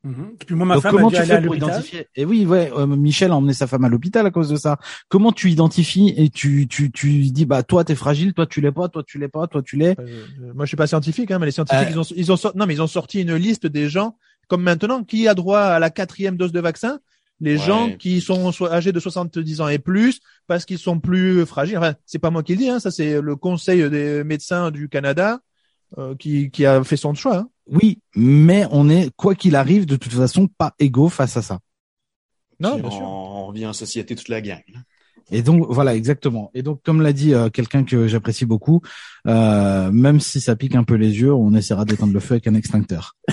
Mhm. 0.04 0.32
Puis 0.46 0.54
moi, 0.56 0.66
ma 0.66 0.74
Donc 0.74 0.82
femme 0.82 0.92
comment 0.96 1.08
a 1.08 1.10
dû 1.10 1.16
tu 1.16 1.22
aller 1.22 1.30
à 1.32 1.40
fais 1.40 1.46
pour 1.46 1.54
identifier? 1.56 2.08
Et 2.16 2.24
oui, 2.24 2.44
ouais, 2.44 2.72
euh, 2.76 2.86
Michel 2.86 3.30
a 3.30 3.36
emmené 3.36 3.52
sa 3.52 3.66
femme 3.68 3.84
à 3.84 3.88
l'hôpital 3.88 4.26
à 4.26 4.30
cause 4.32 4.48
de 4.48 4.56
ça. 4.56 4.78
Comment 5.08 5.30
tu 5.30 5.48
identifies 5.50 6.12
et 6.16 6.28
tu 6.28 6.66
tu 6.66 6.90
tu 6.90 7.20
dis 7.30 7.46
bah 7.46 7.62
toi 7.62 7.84
t'es 7.84 7.94
fragile, 7.94 8.34
toi 8.34 8.46
tu 8.46 8.60
l'es 8.60 8.72
pas, 8.72 8.88
toi 8.88 9.04
tu 9.06 9.18
l'es 9.18 9.28
pas, 9.28 9.46
toi 9.46 9.62
tu 9.62 9.76
l'es? 9.76 9.94
Euh, 9.98 10.02
euh, 10.42 10.52
moi, 10.54 10.64
je 10.64 10.68
suis 10.68 10.76
pas 10.76 10.86
scientifique, 10.88 11.30
hein, 11.30 11.38
mais 11.38 11.46
les 11.46 11.52
scientifiques, 11.52 11.88
Euh. 11.88 11.90
ils 11.92 11.98
ont, 12.00 12.04
ils 12.16 12.32
ont, 12.32 12.36
sor- 12.36 12.52
non, 12.56 12.66
mais 12.66 12.74
ils 12.74 12.82
ont 12.82 12.86
sorti 12.88 13.22
une 13.22 13.34
liste 13.36 13.66
des 13.66 13.88
gens, 13.88 14.16
comme 14.48 14.62
maintenant, 14.62 15.04
qui 15.04 15.28
a 15.28 15.34
droit 15.34 15.60
à 15.60 15.78
la 15.78 15.90
quatrième 15.90 16.36
dose 16.36 16.52
de 16.52 16.60
vaccin? 16.60 16.98
Les 17.40 17.56
Ouais. 17.58 17.64
gens 17.66 17.90
qui 17.96 18.20
sont 18.20 18.52
so- 18.52 18.66
âgés 18.70 18.92
de 18.92 19.00
70 19.00 19.60
ans 19.60 19.68
et 19.68 19.78
plus, 19.78 20.20
parce 20.46 20.64
qu'ils 20.64 20.78
sont 20.78 20.98
plus 21.00 21.44
fragiles. 21.46 21.78
Enfin, 21.78 21.94
c'est 22.06 22.18
pas 22.20 22.30
moi 22.30 22.42
qui 22.42 22.52
le 22.52 22.58
dis, 22.58 22.68
hein, 22.68 22.78
ça 22.80 22.90
c'est 22.90 23.20
le 23.20 23.34
Conseil 23.36 23.88
des 23.90 24.22
médecins 24.24 24.70
du 24.70 24.88
Canada 24.88 25.40
euh, 25.98 26.14
qui, 26.16 26.50
qui 26.50 26.66
a 26.66 26.82
fait 26.84 26.96
son 26.96 27.14
choix. 27.14 27.36
Hein. 27.36 27.48
Oui, 27.66 28.00
mais 28.14 28.66
on 28.70 28.88
est 28.88 29.10
quoi 29.16 29.34
qu'il 29.34 29.56
arrive 29.56 29.86
de 29.86 29.96
toute 29.96 30.12
façon 30.12 30.48
pas 30.48 30.74
égaux 30.78 31.08
face 31.08 31.36
à 31.36 31.42
ça. 31.42 31.60
Non, 32.60 32.74
on, 32.74 32.78
bien 32.78 32.90
sûr. 32.90 33.02
on 33.02 33.46
revient 33.46 33.66
en 33.66 33.72
société 33.72 34.14
toute 34.14 34.28
la 34.28 34.40
gang. 34.40 34.62
Et 35.30 35.42
donc 35.42 35.66
voilà 35.68 35.94
exactement. 35.94 36.50
Et 36.54 36.62
donc 36.62 36.82
comme 36.82 37.00
l'a 37.00 37.12
dit 37.12 37.32
euh, 37.32 37.48
quelqu'un 37.48 37.84
que 37.84 38.06
j'apprécie 38.06 38.44
beaucoup, 38.44 38.82
euh, 39.26 39.90
même 39.90 40.20
si 40.20 40.40
ça 40.40 40.56
pique 40.56 40.74
un 40.74 40.84
peu 40.84 40.94
les 40.94 41.20
yeux, 41.20 41.32
on 41.32 41.54
essaiera 41.54 41.84
d'éteindre 41.84 42.12
le 42.12 42.20
feu 42.20 42.34
avec 42.34 42.46
un 42.46 42.54
extincteur. 42.54 43.16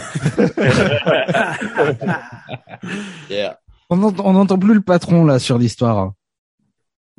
Yeah. 3.29 3.59
On 3.89 3.97
n'entend 3.97 4.25
on 4.25 4.33
n'entend 4.33 4.57
plus 4.57 4.73
le 4.73 4.81
patron 4.81 5.25
là 5.25 5.39
sur 5.39 5.57
l'histoire. 5.57 6.13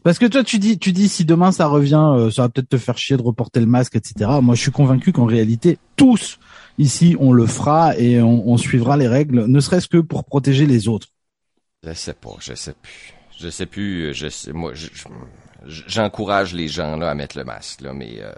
Parce 0.02 0.18
que 0.18 0.26
toi 0.26 0.42
tu 0.44 0.58
dis 0.58 0.78
tu 0.78 0.92
dis 0.92 1.08
si 1.08 1.24
demain 1.24 1.52
ça 1.52 1.66
revient, 1.66 2.02
euh, 2.16 2.30
ça 2.30 2.42
va 2.42 2.48
peut-être 2.48 2.68
te 2.68 2.78
faire 2.78 2.96
chier 2.98 3.16
de 3.16 3.22
reporter 3.22 3.60
le 3.60 3.66
masque, 3.66 3.96
etc. 3.96 4.30
Moi 4.42 4.54
je 4.54 4.60
suis 4.62 4.70
convaincu 4.70 5.12
qu'en 5.12 5.26
réalité 5.26 5.78
tous 5.96 6.38
ici 6.78 7.16
on 7.20 7.32
le 7.32 7.46
fera 7.46 7.96
et 7.98 8.22
on, 8.22 8.48
on 8.48 8.56
suivra 8.56 8.96
les 8.96 9.08
règles, 9.08 9.46
ne 9.46 9.60
serait-ce 9.60 9.88
que 9.88 9.98
pour 9.98 10.24
protéger 10.24 10.66
les 10.66 10.88
autres. 10.88 11.08
Je 11.86 11.92
sais 11.92 12.14
pas, 12.14 12.30
je 12.40 12.54
sais 12.54 12.74
plus. 12.80 13.14
Je 13.38 13.48
sais 13.48 13.64
plus, 13.66 14.12
je 14.12 14.28
sais, 14.28 14.52
moi, 14.52 14.72
je- 14.74 14.88
je- 15.66 15.82
j'encourage 15.86 16.52
les 16.52 16.68
gens, 16.68 16.96
là, 16.96 17.10
à 17.10 17.14
mettre 17.14 17.38
le 17.38 17.44
masque, 17.44 17.80
là, 17.80 17.94
mais, 17.94 18.16
euh, 18.20 18.32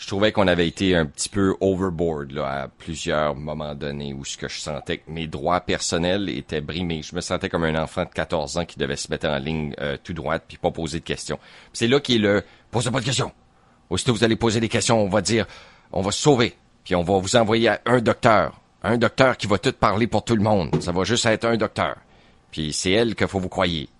je 0.00 0.06
trouvais 0.06 0.32
qu'on 0.32 0.48
avait 0.48 0.66
été 0.66 0.96
un 0.96 1.04
petit 1.04 1.28
peu 1.28 1.54
overboard, 1.60 2.32
là, 2.32 2.62
à 2.62 2.68
plusieurs 2.68 3.34
moments 3.34 3.74
donnés 3.74 4.14
où 4.14 4.24
ce 4.24 4.38
que 4.38 4.48
je 4.48 4.58
sentais 4.58 4.96
que 4.96 5.10
mes 5.10 5.26
droits 5.26 5.60
personnels 5.60 6.30
étaient 6.30 6.62
brimés. 6.62 7.02
Je 7.02 7.14
me 7.14 7.20
sentais 7.20 7.50
comme 7.50 7.64
un 7.64 7.80
enfant 7.80 8.04
de 8.04 8.08
14 8.08 8.56
ans 8.56 8.64
qui 8.64 8.78
devait 8.78 8.96
se 8.96 9.10
mettre 9.10 9.28
en 9.28 9.36
ligne, 9.36 9.74
euh, 9.78 9.98
tout 10.02 10.14
droite 10.14 10.44
puis 10.48 10.56
pas 10.56 10.70
poser 10.70 11.00
de 11.00 11.04
questions. 11.04 11.38
C'est 11.74 11.86
là 11.86 12.00
qui 12.00 12.14
est 12.14 12.18
le, 12.18 12.42
posez 12.70 12.90
pas 12.90 13.00
de 13.00 13.04
questions. 13.04 13.30
Aussitôt 13.90 14.14
vous 14.14 14.24
allez 14.24 14.36
poser 14.36 14.58
des 14.58 14.70
questions, 14.70 15.04
on 15.04 15.08
va 15.10 15.20
dire, 15.20 15.46
on 15.92 16.00
va 16.00 16.12
se 16.12 16.22
sauver, 16.22 16.56
puis 16.82 16.94
on 16.94 17.02
va 17.02 17.18
vous 17.18 17.36
envoyer 17.36 17.68
à 17.68 17.82
un 17.84 18.00
docteur. 18.00 18.58
Un 18.82 18.96
docteur 18.96 19.36
qui 19.36 19.48
va 19.48 19.58
tout 19.58 19.72
parler 19.72 20.06
pour 20.06 20.24
tout 20.24 20.34
le 20.34 20.42
monde. 20.42 20.82
Ça 20.82 20.92
va 20.92 21.04
juste 21.04 21.26
être 21.26 21.44
un 21.44 21.58
docteur. 21.58 21.96
Puis 22.50 22.72
c'est 22.72 22.92
elle 22.92 23.14
qu'il 23.14 23.28
faut 23.28 23.38
vous 23.38 23.50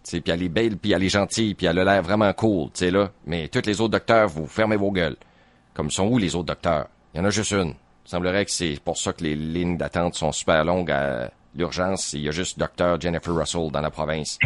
sais, 0.03 0.23
Puis 0.23 0.33
elle 0.33 0.43
est 0.43 0.49
belle, 0.49 0.79
puis 0.79 0.93
elle 0.93 1.05
est 1.05 1.11
gentille, 1.11 1.55
puis 1.55 1.67
elle 1.67 1.79
a 1.79 1.85
l'air 1.85 2.03
vraiment 2.03 2.33
cool, 2.33 2.71
tu 2.73 2.87
sais 2.87 2.91
là. 2.91 3.11
Mais 3.27 3.49
tous 3.49 3.67
les 3.67 3.83
autres 3.83 3.93
docteurs, 3.93 4.29
vous 4.29 4.47
fermez 4.47 4.77
vos 4.77 4.93
gueules. 4.93 5.17
Comme 5.75 5.91
sont 5.91 6.07
où 6.07 6.19
les 6.19 6.35
autres 6.35 6.47
docteurs? 6.47 6.89
Il 7.15 7.19
y 7.19 7.21
en 7.21 7.25
a 7.25 7.31
juste 7.31 7.53
une. 7.53 7.75
Il 8.07 8.11
semblerait 8.11 8.45
que 8.45 8.51
c'est 8.51 8.79
pour 8.85 8.97
ça 8.97 9.13
que 9.13 9.23
les 9.23 9.37
lignes 9.37 9.77
d'attente 9.77 10.15
sont 10.15 10.33
super 10.33 10.65
longues 10.65 10.91
à 10.91 11.31
l'urgence. 11.55 12.13
Il 12.13 12.23
y 12.23 12.29
a 12.29 12.33
juste 12.33 12.59
docteur 12.59 13.01
Jennifer 13.01 13.35
Russell 13.35 13.71
dans 13.71 13.81
la 13.81 13.91
province. 13.91 14.39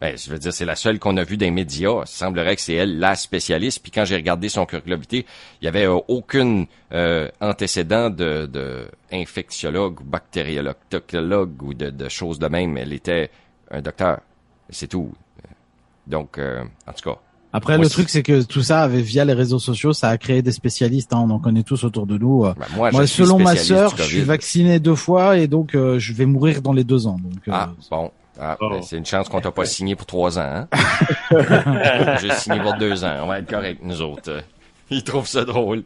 Ben, 0.00 0.18
je 0.18 0.28
veux 0.28 0.38
dire, 0.38 0.52
c'est 0.52 0.64
la 0.64 0.76
seule 0.76 0.98
qu'on 0.98 1.16
a 1.16 1.24
vue 1.24 1.36
les 1.36 1.50
médias. 1.50 2.02
Il 2.02 2.06
semblerait 2.06 2.56
que 2.56 2.62
c'est 2.62 2.74
elle 2.74 2.98
la 2.98 3.14
spécialiste. 3.14 3.82
Puis 3.82 3.90
quand 3.90 4.04
j'ai 4.04 4.16
regardé 4.16 4.48
son 4.48 4.66
curriculum 4.66 5.00
vitae, 5.00 5.24
il 5.60 5.64
y 5.64 5.68
avait 5.68 5.86
euh, 5.86 5.98
aucune 6.08 6.66
euh, 6.92 7.30
antécédent 7.40 8.10
de, 8.10 8.46
de 8.46 8.86
infectiologue 9.12 10.00
ou 10.00 10.04
bactériologue 10.04 11.62
ou 11.62 11.74
de, 11.74 11.90
de 11.90 12.08
choses 12.08 12.38
de 12.38 12.48
même. 12.48 12.76
Elle 12.76 12.92
était 12.92 13.30
un 13.70 13.80
docteur. 13.80 14.20
C'est 14.68 14.88
tout. 14.88 15.12
Donc, 16.06 16.38
euh, 16.38 16.64
en 16.86 16.92
tout 16.92 17.10
cas, 17.10 17.18
Après, 17.56 17.76
Moi, 17.76 17.84
le 17.84 17.90
truc, 17.90 18.10
c'est 18.10 18.24
que 18.24 18.42
tout 18.42 18.62
ça, 18.62 18.82
avec, 18.82 19.04
via 19.04 19.24
les 19.24 19.32
réseaux 19.32 19.60
sociaux, 19.60 19.92
ça 19.92 20.08
a 20.08 20.18
créé 20.18 20.42
des 20.42 20.50
spécialistes. 20.50 21.12
hein, 21.14 21.24
on 21.24 21.30
en 21.30 21.38
connaît 21.38 21.62
tous 21.62 21.84
autour 21.84 22.04
de 22.04 22.18
nous. 22.18 22.42
ben, 22.42 22.54
moi, 22.74 22.90
Moi, 22.90 23.02
je 23.02 23.06
suis 23.06 23.24
selon 23.24 23.38
ma 23.38 23.54
sœur, 23.54 23.96
je 23.96 24.02
suis 24.02 24.22
vacciné 24.22 24.80
deux 24.80 24.96
fois 24.96 25.38
et 25.38 25.46
donc 25.46 25.76
euh, 25.76 25.98
je 26.00 26.12
vais 26.12 26.26
mourir 26.26 26.60
dans 26.62 26.72
les 26.72 26.82
deux 26.82 27.06
ans. 27.06 27.16
Donc, 27.22 27.34
euh, 27.46 27.52
Ah, 27.52 27.70
bon. 27.90 28.10
Ah, 28.40 28.56
Oh. 28.60 28.68
ben, 28.70 28.82
c'est 28.82 28.96
une 28.96 29.06
chance 29.06 29.28
qu'on 29.28 29.40
t'a 29.40 29.52
pas 29.52 29.64
signé 29.64 29.94
pour 29.94 30.06
trois 30.06 30.36
ans, 30.40 30.42
hein? 30.42 30.68
J'ai 32.20 32.32
signé 32.32 32.58
pour 32.60 32.74
deux 32.74 33.04
ans. 33.04 33.18
On 33.22 33.26
va 33.28 33.38
être 33.38 33.48
correct, 33.48 33.80
nous 33.84 34.02
autres. 34.02 34.30
Euh, 34.32 34.40
Ils 34.90 35.04
trouvent 35.04 35.28
ça 35.28 35.44
drôle. 35.44 35.84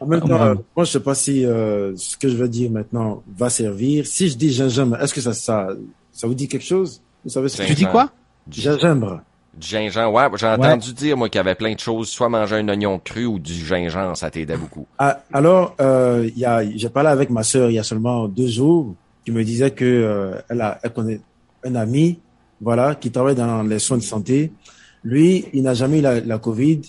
En 0.00 0.06
même 0.06 0.20
temps, 0.20 0.28
bon. 0.28 0.34
euh, 0.40 0.54
moi, 0.76 0.84
je 0.84 0.90
sais 0.92 1.00
pas 1.00 1.14
si 1.14 1.44
euh, 1.44 1.96
ce 1.96 2.16
que 2.18 2.28
je 2.28 2.36
vais 2.36 2.48
dire 2.48 2.70
maintenant 2.70 3.22
va 3.36 3.48
servir. 3.50 4.06
Si 4.06 4.28
je 4.28 4.36
dis 4.36 4.52
gingembre, 4.52 4.96
est-ce 5.02 5.14
que 5.14 5.20
ça, 5.22 5.32
ça, 5.32 5.68
ça 6.12 6.26
vous 6.26 6.34
dit 6.34 6.46
quelque 6.46 6.64
chose? 6.66 7.00
Vous 7.24 7.30
savez 7.30 7.48
ce 7.48 7.56
que 7.62 7.66
tu 7.66 7.74
dis 7.74 7.86
quoi? 7.86 8.10
Gingembre. 8.50 9.22
Du 9.54 9.66
gingembre, 9.66 10.14
ouais. 10.14 10.28
J'ai 10.36 10.46
entendu 10.46 10.92
dire, 10.92 11.16
moi, 11.16 11.28
qu'il 11.28 11.38
y 11.38 11.40
avait 11.40 11.54
plein 11.54 11.74
de 11.74 11.80
choses. 11.80 12.08
Soit 12.08 12.28
manger 12.28 12.56
un 12.56 12.68
oignon 12.68 12.98
cru 12.98 13.26
ou 13.26 13.38
du 13.38 13.52
gingembre, 13.52 14.16
ça 14.16 14.30
t'aidait 14.30 14.56
beaucoup. 14.56 14.86
Ah, 14.98 15.20
alors, 15.32 15.74
euh, 15.80 16.28
il 16.34 16.38
y 16.38 16.44
a, 16.44 16.62
j'ai 16.76 16.88
parlé 16.88 17.08
avec 17.08 17.30
ma 17.30 17.42
sœur 17.42 17.70
il 17.70 17.74
y 17.74 17.78
a 17.78 17.82
seulement 17.82 18.28
deux 18.28 18.46
jours, 18.48 18.94
qui 19.24 19.32
me 19.32 19.42
disait 19.44 19.72
que 19.72 19.84
euh, 19.84 20.40
elle 20.48 20.60
a, 20.60 20.78
elle 20.82 20.92
connaît 20.92 21.20
un 21.64 21.74
ami, 21.74 22.18
voilà, 22.60 22.94
qui 22.94 23.10
travaille 23.10 23.34
dans 23.34 23.62
les 23.62 23.78
soins 23.78 23.98
de 23.98 24.02
santé. 24.02 24.52
Lui, 25.04 25.46
il 25.52 25.62
n'a 25.62 25.74
jamais 25.74 25.98
eu 25.98 26.02
la, 26.02 26.20
la 26.20 26.38
Covid, 26.38 26.82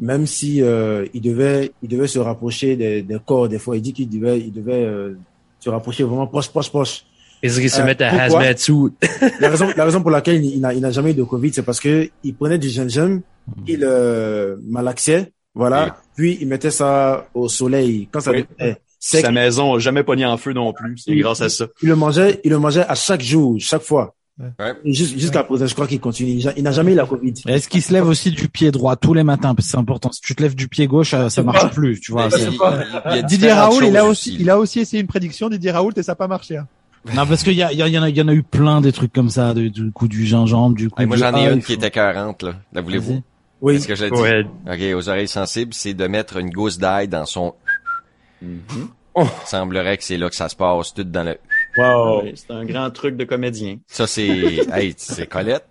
même 0.00 0.26
si 0.26 0.62
euh, 0.62 1.06
il 1.14 1.22
devait, 1.22 1.72
il 1.82 1.88
devait 1.88 2.08
se 2.08 2.18
rapprocher 2.18 2.76
des, 2.76 3.02
des 3.02 3.18
corps. 3.24 3.48
Des 3.48 3.58
fois, 3.58 3.76
il 3.76 3.82
dit 3.82 3.92
qu'il 3.92 4.08
devait, 4.08 4.38
il 4.40 4.52
devait 4.52 4.84
euh, 4.84 5.14
se 5.60 5.70
rapprocher 5.70 6.04
vraiment 6.04 6.26
proche, 6.26 6.48
proche, 6.48 6.70
proche. 6.70 7.04
Ils 7.42 7.52
qu'ils 7.52 7.70
se 7.70 7.80
Euh, 7.80 7.84
mettent 7.84 8.00
à 8.02 8.10
hazmat 8.24 8.56
suit. 8.56 8.72
La 9.40 9.48
raison, 9.48 9.68
la 9.76 9.84
raison 9.84 10.00
pour 10.00 10.10
laquelle 10.10 10.44
il, 10.44 10.54
il 10.54 10.60
n'a, 10.60 10.72
il 10.74 10.80
n'a 10.80 10.90
jamais 10.90 11.10
eu 11.10 11.14
de 11.14 11.22
Covid, 11.24 11.52
c'est 11.52 11.62
parce 11.62 11.80
que 11.80 12.08
il 12.22 12.34
prenait 12.34 12.58
du 12.58 12.68
gingembre, 12.68 13.20
il 13.66 13.82
euh, 13.84 14.56
malaxait, 14.68 15.32
voilà, 15.54 15.84
Oui. 15.84 15.90
puis 16.16 16.38
il 16.40 16.46
mettait 16.48 16.70
ça 16.70 17.26
au 17.34 17.48
soleil 17.48 18.08
quand 18.12 18.20
ça 18.20 18.30
Oui. 18.30 18.44
sec. 19.00 19.24
Sa 19.24 19.32
maison 19.32 19.74
a 19.74 19.78
jamais 19.80 20.04
pogné 20.04 20.24
en 20.24 20.36
feu 20.36 20.52
non 20.52 20.72
plus. 20.72 20.96
C'est 20.98 21.16
grâce 21.16 21.40
à 21.40 21.48
ça. 21.48 21.66
Il 21.82 21.88
le 21.88 21.96
mangeait, 21.96 22.40
il 22.44 22.50
le 22.50 22.58
mangeait 22.58 22.86
à 22.86 22.94
chaque 22.94 23.22
jour, 23.22 23.56
chaque 23.58 23.82
fois. 23.82 24.14
Ouais. 24.40 24.72
Jus- 24.86 25.18
Jusqu'à 25.18 25.42
présent, 25.44 25.66
je 25.66 25.74
crois 25.74 25.86
qu'il 25.86 26.00
continue. 26.00 26.30
Il 26.30 26.44
n'a- 26.44 26.54
n'a 26.54 26.70
jamais 26.72 26.92
eu 26.92 26.94
la 26.94 27.04
Covid. 27.04 27.34
Est-ce 27.46 27.68
qu'il 27.68 27.82
se 27.82 27.92
lève 27.92 28.06
aussi 28.08 28.30
du 28.30 28.48
pied 28.48 28.70
droit 28.70 28.96
tous 28.96 29.12
les 29.12 29.22
matins? 29.24 29.54
Parce 29.54 29.66
que 29.66 29.72
c'est 29.72 29.76
important. 29.78 30.10
Si 30.10 30.20
tu 30.22 30.34
te 30.34 30.42
lèves 30.42 30.54
du 30.54 30.68
pied 30.68 30.86
gauche, 30.86 31.12
euh, 31.14 31.28
ça 31.28 31.42
marche 31.42 31.70
plus. 31.74 32.00
Tu 32.00 32.12
vois. 32.12 32.24
Mais 32.26 32.30
c'est- 32.30 32.44
il- 32.44 32.52
il- 32.54 33.02
il 33.10 33.16
y 33.16 33.18
a 33.18 33.22
Didier 33.22 33.52
Raoul, 33.52 33.84
il 33.84 33.96
a 33.96 34.06
aussi, 34.06 34.36
il 34.40 34.48
a 34.48 34.58
aussi 34.58 34.80
essayé 34.80 35.00
une 35.02 35.06
prédiction, 35.06 35.48
Didier 35.50 35.70
Raoul, 35.72 35.92
et 35.96 36.02
ça 36.02 36.12
n'a 36.12 36.16
pas 36.16 36.28
marché. 36.28 36.56
Hein. 36.56 36.66
Non, 37.14 37.26
parce 37.26 37.42
qu'il 37.42 37.54
y, 37.54 37.62
a, 37.62 37.72
il 37.72 37.78
y, 37.78 37.98
en 37.98 38.02
a, 38.02 38.08
il 38.08 38.16
y 38.16 38.22
en 38.22 38.28
a 38.28 38.32
eu 38.32 38.44
plein 38.44 38.80
des 38.80 38.92
trucs 38.92 39.12
comme 39.12 39.28
ça, 39.28 39.54
du, 39.54 39.70
du 39.70 39.90
coup 39.90 40.06
du 40.06 40.24
gingembre, 40.24 40.76
du 40.76 40.88
coup. 40.88 41.00
Hey, 41.00 41.06
moi, 41.06 41.16
du 41.16 41.22
j'en 41.22 41.34
ai 41.36 41.52
une 41.52 41.62
qui 41.62 41.72
était 41.72 41.90
40, 41.90 42.42
là. 42.44 42.54
La 42.72 42.80
voulez-vous? 42.80 43.22
Oui. 43.60 43.76
Est-ce 43.76 43.88
que 43.88 43.94
je 43.94 44.04
l'ai 44.04 44.10
dit? 44.10 44.20
Ouais. 44.20 44.44
OK, 44.70 44.96
aux 44.96 45.08
oreilles 45.08 45.28
sensibles, 45.28 45.74
c'est 45.74 45.94
de 45.94 46.06
mettre 46.06 46.36
une 46.36 46.50
gousse 46.50 46.78
d'ail 46.78 47.08
dans 47.08 47.26
son... 47.26 47.54
Mhm. 48.40 48.88
Il 49.16 49.26
semblerait 49.44 49.98
que 49.98 50.04
c'est 50.04 50.16
là 50.16 50.30
que 50.30 50.36
ça 50.36 50.48
se 50.48 50.56
passe, 50.56 50.94
tout 50.94 51.04
dans 51.04 51.24
le... 51.24 51.36
Wow. 51.76 52.22
Ouais, 52.22 52.32
c'est 52.34 52.50
un 52.50 52.64
grand 52.64 52.90
truc 52.90 53.16
de 53.16 53.24
comédien. 53.24 53.78
Ça, 53.86 54.06
c'est... 54.06 54.60
hey, 54.72 54.94
c'est 54.96 55.26
Colette. 55.26 55.66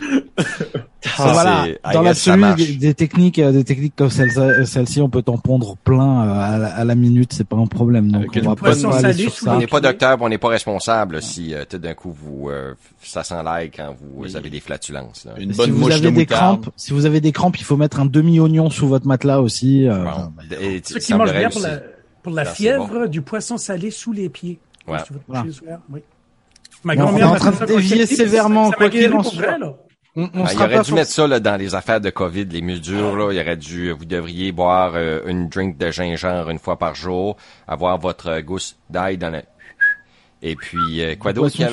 Ah, 1.18 1.32
voilà. 1.32 1.66
Dans 1.92 2.14
ça 2.14 2.36
l'absolu, 2.36 2.54
des, 2.66 2.74
des 2.76 2.94
techniques, 2.94 3.38
euh, 3.38 3.52
des 3.52 3.64
techniques 3.64 3.94
comme 3.96 4.10
celle- 4.10 4.66
celle-ci, 4.66 5.00
on 5.02 5.08
peut 5.08 5.22
t'en 5.22 5.36
pondre 5.38 5.76
plein 5.76 6.26
euh, 6.26 6.40
à, 6.54 6.58
la, 6.58 6.68
à 6.74 6.84
la 6.84 6.94
minute, 6.94 7.32
c'est 7.32 7.46
pas 7.46 7.56
un 7.56 7.66
problème. 7.66 8.10
Donc 8.10 8.26
on 8.34 8.40
va 8.40 8.48
pas 8.50 8.54
poisson 8.56 8.90
aller 8.90 9.00
salée 9.02 9.22
sur 9.24 9.32
sous 9.34 9.44
ça. 9.44 9.54
On 9.54 9.58
n'est 9.58 9.66
pas 9.66 9.80
docteur, 9.80 10.16
on 10.20 10.28
n'est 10.28 10.38
pas 10.38 10.48
responsable 10.48 11.20
si 11.22 11.54
euh, 11.54 11.64
tout 11.68 11.78
d'un 11.78 11.94
coup 11.94 12.12
vous 12.18 12.48
euh, 12.48 12.74
ça 13.02 13.22
sent 13.22 13.34
l'ail 13.44 13.70
quand 13.70 13.94
vous 14.16 14.36
avez 14.36 14.50
des 14.50 14.60
flatulences. 14.60 15.24
Là. 15.26 15.32
Une 15.38 15.52
Si 15.52 15.56
bonne 15.58 15.70
vous 15.72 15.80
mouche 15.80 15.92
avez 15.92 16.00
de 16.02 16.06
des 16.10 16.20
moutarde. 16.22 16.60
crampes, 16.62 16.70
si 16.76 16.92
vous 16.92 17.06
avez 17.06 17.20
des 17.20 17.32
crampes, 17.32 17.58
il 17.58 17.64
faut 17.64 17.76
mettre 17.76 18.00
un 18.00 18.06
demi 18.06 18.40
oignon 18.40 18.70
sous 18.70 18.88
votre 18.88 19.06
matelas 19.06 19.40
aussi. 19.40 19.86
euh, 19.88 20.04
Bon. 20.04 20.08
enfin, 20.10 20.32
Et 20.60 20.80
Ceux 20.84 20.98
qui 21.00 21.14
mangent 21.14 21.32
bien 21.36 21.50
pour 21.50 21.60
la, 21.60 21.80
pour 22.22 22.32
la 22.32 22.44
Non, 22.44 22.50
fièvre, 22.50 23.06
du 23.08 23.20
poisson 23.22 23.56
salé 23.58 23.90
sous 23.90 24.12
les 24.12 24.28
pieds. 24.28 24.58
Ouais. 24.88 24.98
Si 25.06 25.12
Voilà. 25.28 25.44
oui. 25.90 26.00
Ma 26.82 26.94
Bon, 26.96 27.02
on 27.02 27.06
est 27.16 27.20
grand-mère 27.20 27.32
en 27.32 27.34
train 27.36 27.50
de 27.52 27.56
ça 27.56 27.64
dévier 27.66 28.04
sévèrement, 28.04 28.70
ça 28.70 28.76
quoi 28.76 28.90
qu'il 28.90 29.10
en 29.12 29.22
soit. 29.22 29.56
On, 30.16 30.30
on 30.34 30.44
Ben, 30.44 30.50
il 30.52 30.62
aurait 30.62 30.80
dû 30.80 30.92
mettre 30.92 31.10
ça 31.10 31.26
là, 31.26 31.40
dans 31.40 31.56
les 31.56 31.74
affaires 31.74 32.00
de 32.00 32.10
COVID, 32.10 32.44
les 32.44 32.62
mesures. 32.62 33.16
Là, 33.16 33.32
il 33.32 33.40
aurait 33.40 33.56
dû, 33.56 33.90
vous 33.90 34.04
devriez 34.04 34.52
boire 34.52 34.92
euh, 34.94 35.20
une 35.26 35.48
drink 35.48 35.76
de 35.76 35.90
gingembre 35.90 36.50
une 36.50 36.58
fois 36.58 36.78
par 36.78 36.94
jour, 36.94 37.36
avoir 37.66 37.98
votre 37.98 38.40
gousse 38.40 38.76
d'ail 38.90 39.18
dans 39.18 39.30
le... 39.30 39.42
Et 40.46 40.56
puis, 40.56 41.00
euh, 41.00 41.14
quoi 41.16 41.32
d'autre 41.32 41.48
qu'il 41.56 41.66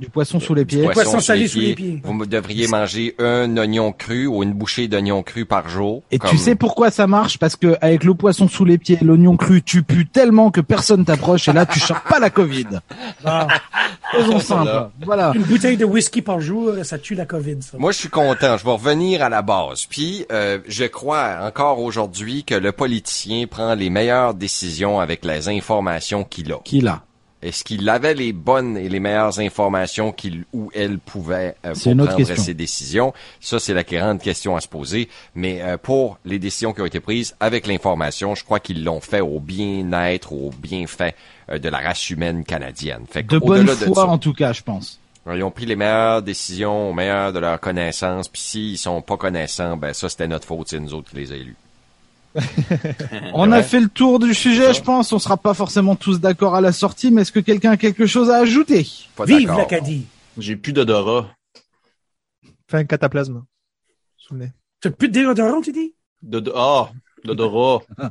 du 0.00 0.08
poisson 0.08 0.40
sous 0.40 0.54
les 0.54 0.64
pieds. 0.64 0.86
Du 0.86 0.88
Poisson 0.88 1.20
salé 1.20 1.46
sous 1.46 1.60
les 1.60 1.74
pieds. 1.74 2.00
Vous 2.02 2.24
devriez 2.24 2.66
manger 2.66 3.14
un 3.18 3.54
oignon 3.58 3.92
cru 3.92 4.26
ou 4.26 4.42
une 4.42 4.54
bouchée 4.54 4.88
d'oignon 4.88 5.22
cru 5.22 5.44
par 5.44 5.68
jour. 5.68 6.02
Et 6.10 6.18
comme- 6.18 6.30
tu 6.30 6.38
sais 6.38 6.54
pourquoi 6.54 6.90
ça 6.90 7.06
marche? 7.06 7.38
Parce 7.38 7.56
que 7.56 7.76
avec 7.82 8.04
le 8.04 8.14
poisson 8.14 8.48
sous 8.48 8.64
les 8.64 8.78
pieds, 8.78 8.96
l'oignon 9.02 9.36
cru, 9.36 9.62
tu 9.62 9.82
pues 9.82 10.06
tellement 10.10 10.50
que 10.50 10.62
personne 10.62 11.04
t'approche 11.04 11.48
et 11.48 11.52
là 11.52 11.66
tu 11.66 11.78
chopes 11.78 12.08
pas 12.08 12.18
la 12.18 12.30
Covid. 12.30 12.66
Ah, 13.24 13.48
Faisons 14.12 14.40
simple. 14.40 14.88
Voilà. 15.04 15.32
une 15.34 15.42
bouteille 15.42 15.76
de 15.76 15.84
whisky 15.84 16.22
par 16.22 16.40
jour, 16.40 16.72
ça 16.84 16.98
tue 16.98 17.14
la 17.14 17.26
COVID, 17.26 17.58
ça. 17.60 17.76
Moi, 17.76 17.92
je 17.92 17.98
suis 17.98 18.08
content. 18.08 18.56
Je 18.56 18.64
vais 18.64 18.70
revenir 18.70 19.22
à 19.22 19.28
la 19.28 19.42
base. 19.42 19.84
Puis, 19.86 20.24
euh, 20.32 20.58
je 20.66 20.84
crois 20.84 21.38
encore 21.42 21.80
aujourd'hui 21.80 22.44
que 22.44 22.54
le 22.54 22.72
politicien 22.72 23.46
prend 23.46 23.74
les 23.74 23.90
meilleures 23.90 24.32
décisions 24.34 25.00
avec 25.00 25.24
les 25.24 25.48
informations 25.48 26.24
qu'il 26.24 26.52
a. 26.52 26.58
Qui 26.64 26.80
là 26.80 27.02
Est-ce 27.46 27.62
qu'il 27.62 27.88
avait 27.88 28.14
les 28.14 28.32
bonnes 28.32 28.76
et 28.76 28.88
les 28.88 28.98
meilleures 28.98 29.38
informations 29.38 30.10
qu'il 30.10 30.44
ou 30.52 30.68
elle 30.74 30.98
pouvait 30.98 31.54
euh, 31.64 31.74
pour 31.74 31.94
prendre 31.96 32.16
question. 32.16 32.42
ses 32.42 32.54
décisions? 32.54 33.14
Ça, 33.40 33.60
c'est 33.60 33.72
la 33.72 33.84
grande 33.84 34.20
question 34.20 34.56
à 34.56 34.60
se 34.60 34.66
poser. 34.66 35.08
Mais 35.36 35.62
euh, 35.62 35.76
pour 35.78 36.18
les 36.24 36.40
décisions 36.40 36.72
qui 36.72 36.80
ont 36.80 36.86
été 36.86 36.98
prises 36.98 37.36
avec 37.38 37.68
l'information, 37.68 38.34
je 38.34 38.42
crois 38.42 38.58
qu'ils 38.58 38.82
l'ont 38.82 39.00
fait 39.00 39.20
au 39.20 39.38
bien-être, 39.38 40.32
au 40.32 40.50
bienfait 40.58 41.14
euh, 41.50 41.58
de 41.60 41.68
la 41.68 41.78
race 41.78 42.10
humaine 42.10 42.44
canadienne. 42.44 43.04
Fait 43.08 43.22
De 43.22 43.38
bonne 43.38 43.66
de 43.66 43.70
foi 43.72 43.94
ça- 43.94 44.06
en 44.08 44.18
tout 44.18 44.32
cas, 44.32 44.52
je 44.52 44.62
pense. 44.62 44.98
ils 45.32 45.42
ont 45.44 45.52
pris 45.52 45.66
les 45.66 45.76
meilleures 45.76 46.22
décisions 46.22 46.90
au 46.90 46.92
meilleur 46.92 47.32
de 47.32 47.38
leurs 47.38 47.60
connaissances. 47.60 48.26
Puis 48.26 48.40
s'ils 48.42 48.78
sont 48.78 49.02
pas 49.02 49.16
connaissants, 49.16 49.76
ben 49.76 49.92
ça 49.92 50.08
c'était 50.08 50.26
notre 50.26 50.48
faute, 50.48 50.66
c'est 50.68 50.80
nous 50.80 50.94
autres 50.94 51.10
qui 51.10 51.16
les 51.16 51.30
a 51.32 51.36
élus. 51.36 51.56
On 53.34 53.50
Ouais. 53.50 53.58
a 53.58 53.62
fait 53.62 53.80
le 53.80 53.88
tour 53.88 54.18
du 54.18 54.34
sujet, 54.34 54.74
je 54.74 54.82
pense. 54.82 55.12
On 55.12 55.18
sera 55.18 55.36
pas 55.36 55.54
forcément 55.54 55.96
tous 55.96 56.20
d'accord 56.20 56.54
à 56.54 56.60
la 56.60 56.72
sortie, 56.72 57.10
mais 57.10 57.22
est-ce 57.22 57.32
que 57.32 57.40
quelqu'un 57.40 57.70
a 57.72 57.76
quelque 57.76 58.06
chose 58.06 58.30
à 58.30 58.36
ajouter? 58.38 58.86
Pas 59.14 59.24
Vive 59.24 59.48
l'Acadie! 59.56 60.06
J'ai 60.38 60.56
plus 60.56 60.72
d'odorat. 60.72 61.28
Fait 62.68 62.78
un 62.78 62.84
cataplasme. 62.84 63.44
Souvenez. 64.16 64.52
T'as 64.80 64.90
plus 64.90 65.08
de 65.08 65.14
déodorant, 65.14 65.60
tu 65.60 65.72
dis? 65.72 65.94
De, 66.22 66.52
ah, 66.54 66.90
d'odorat. 67.24 67.82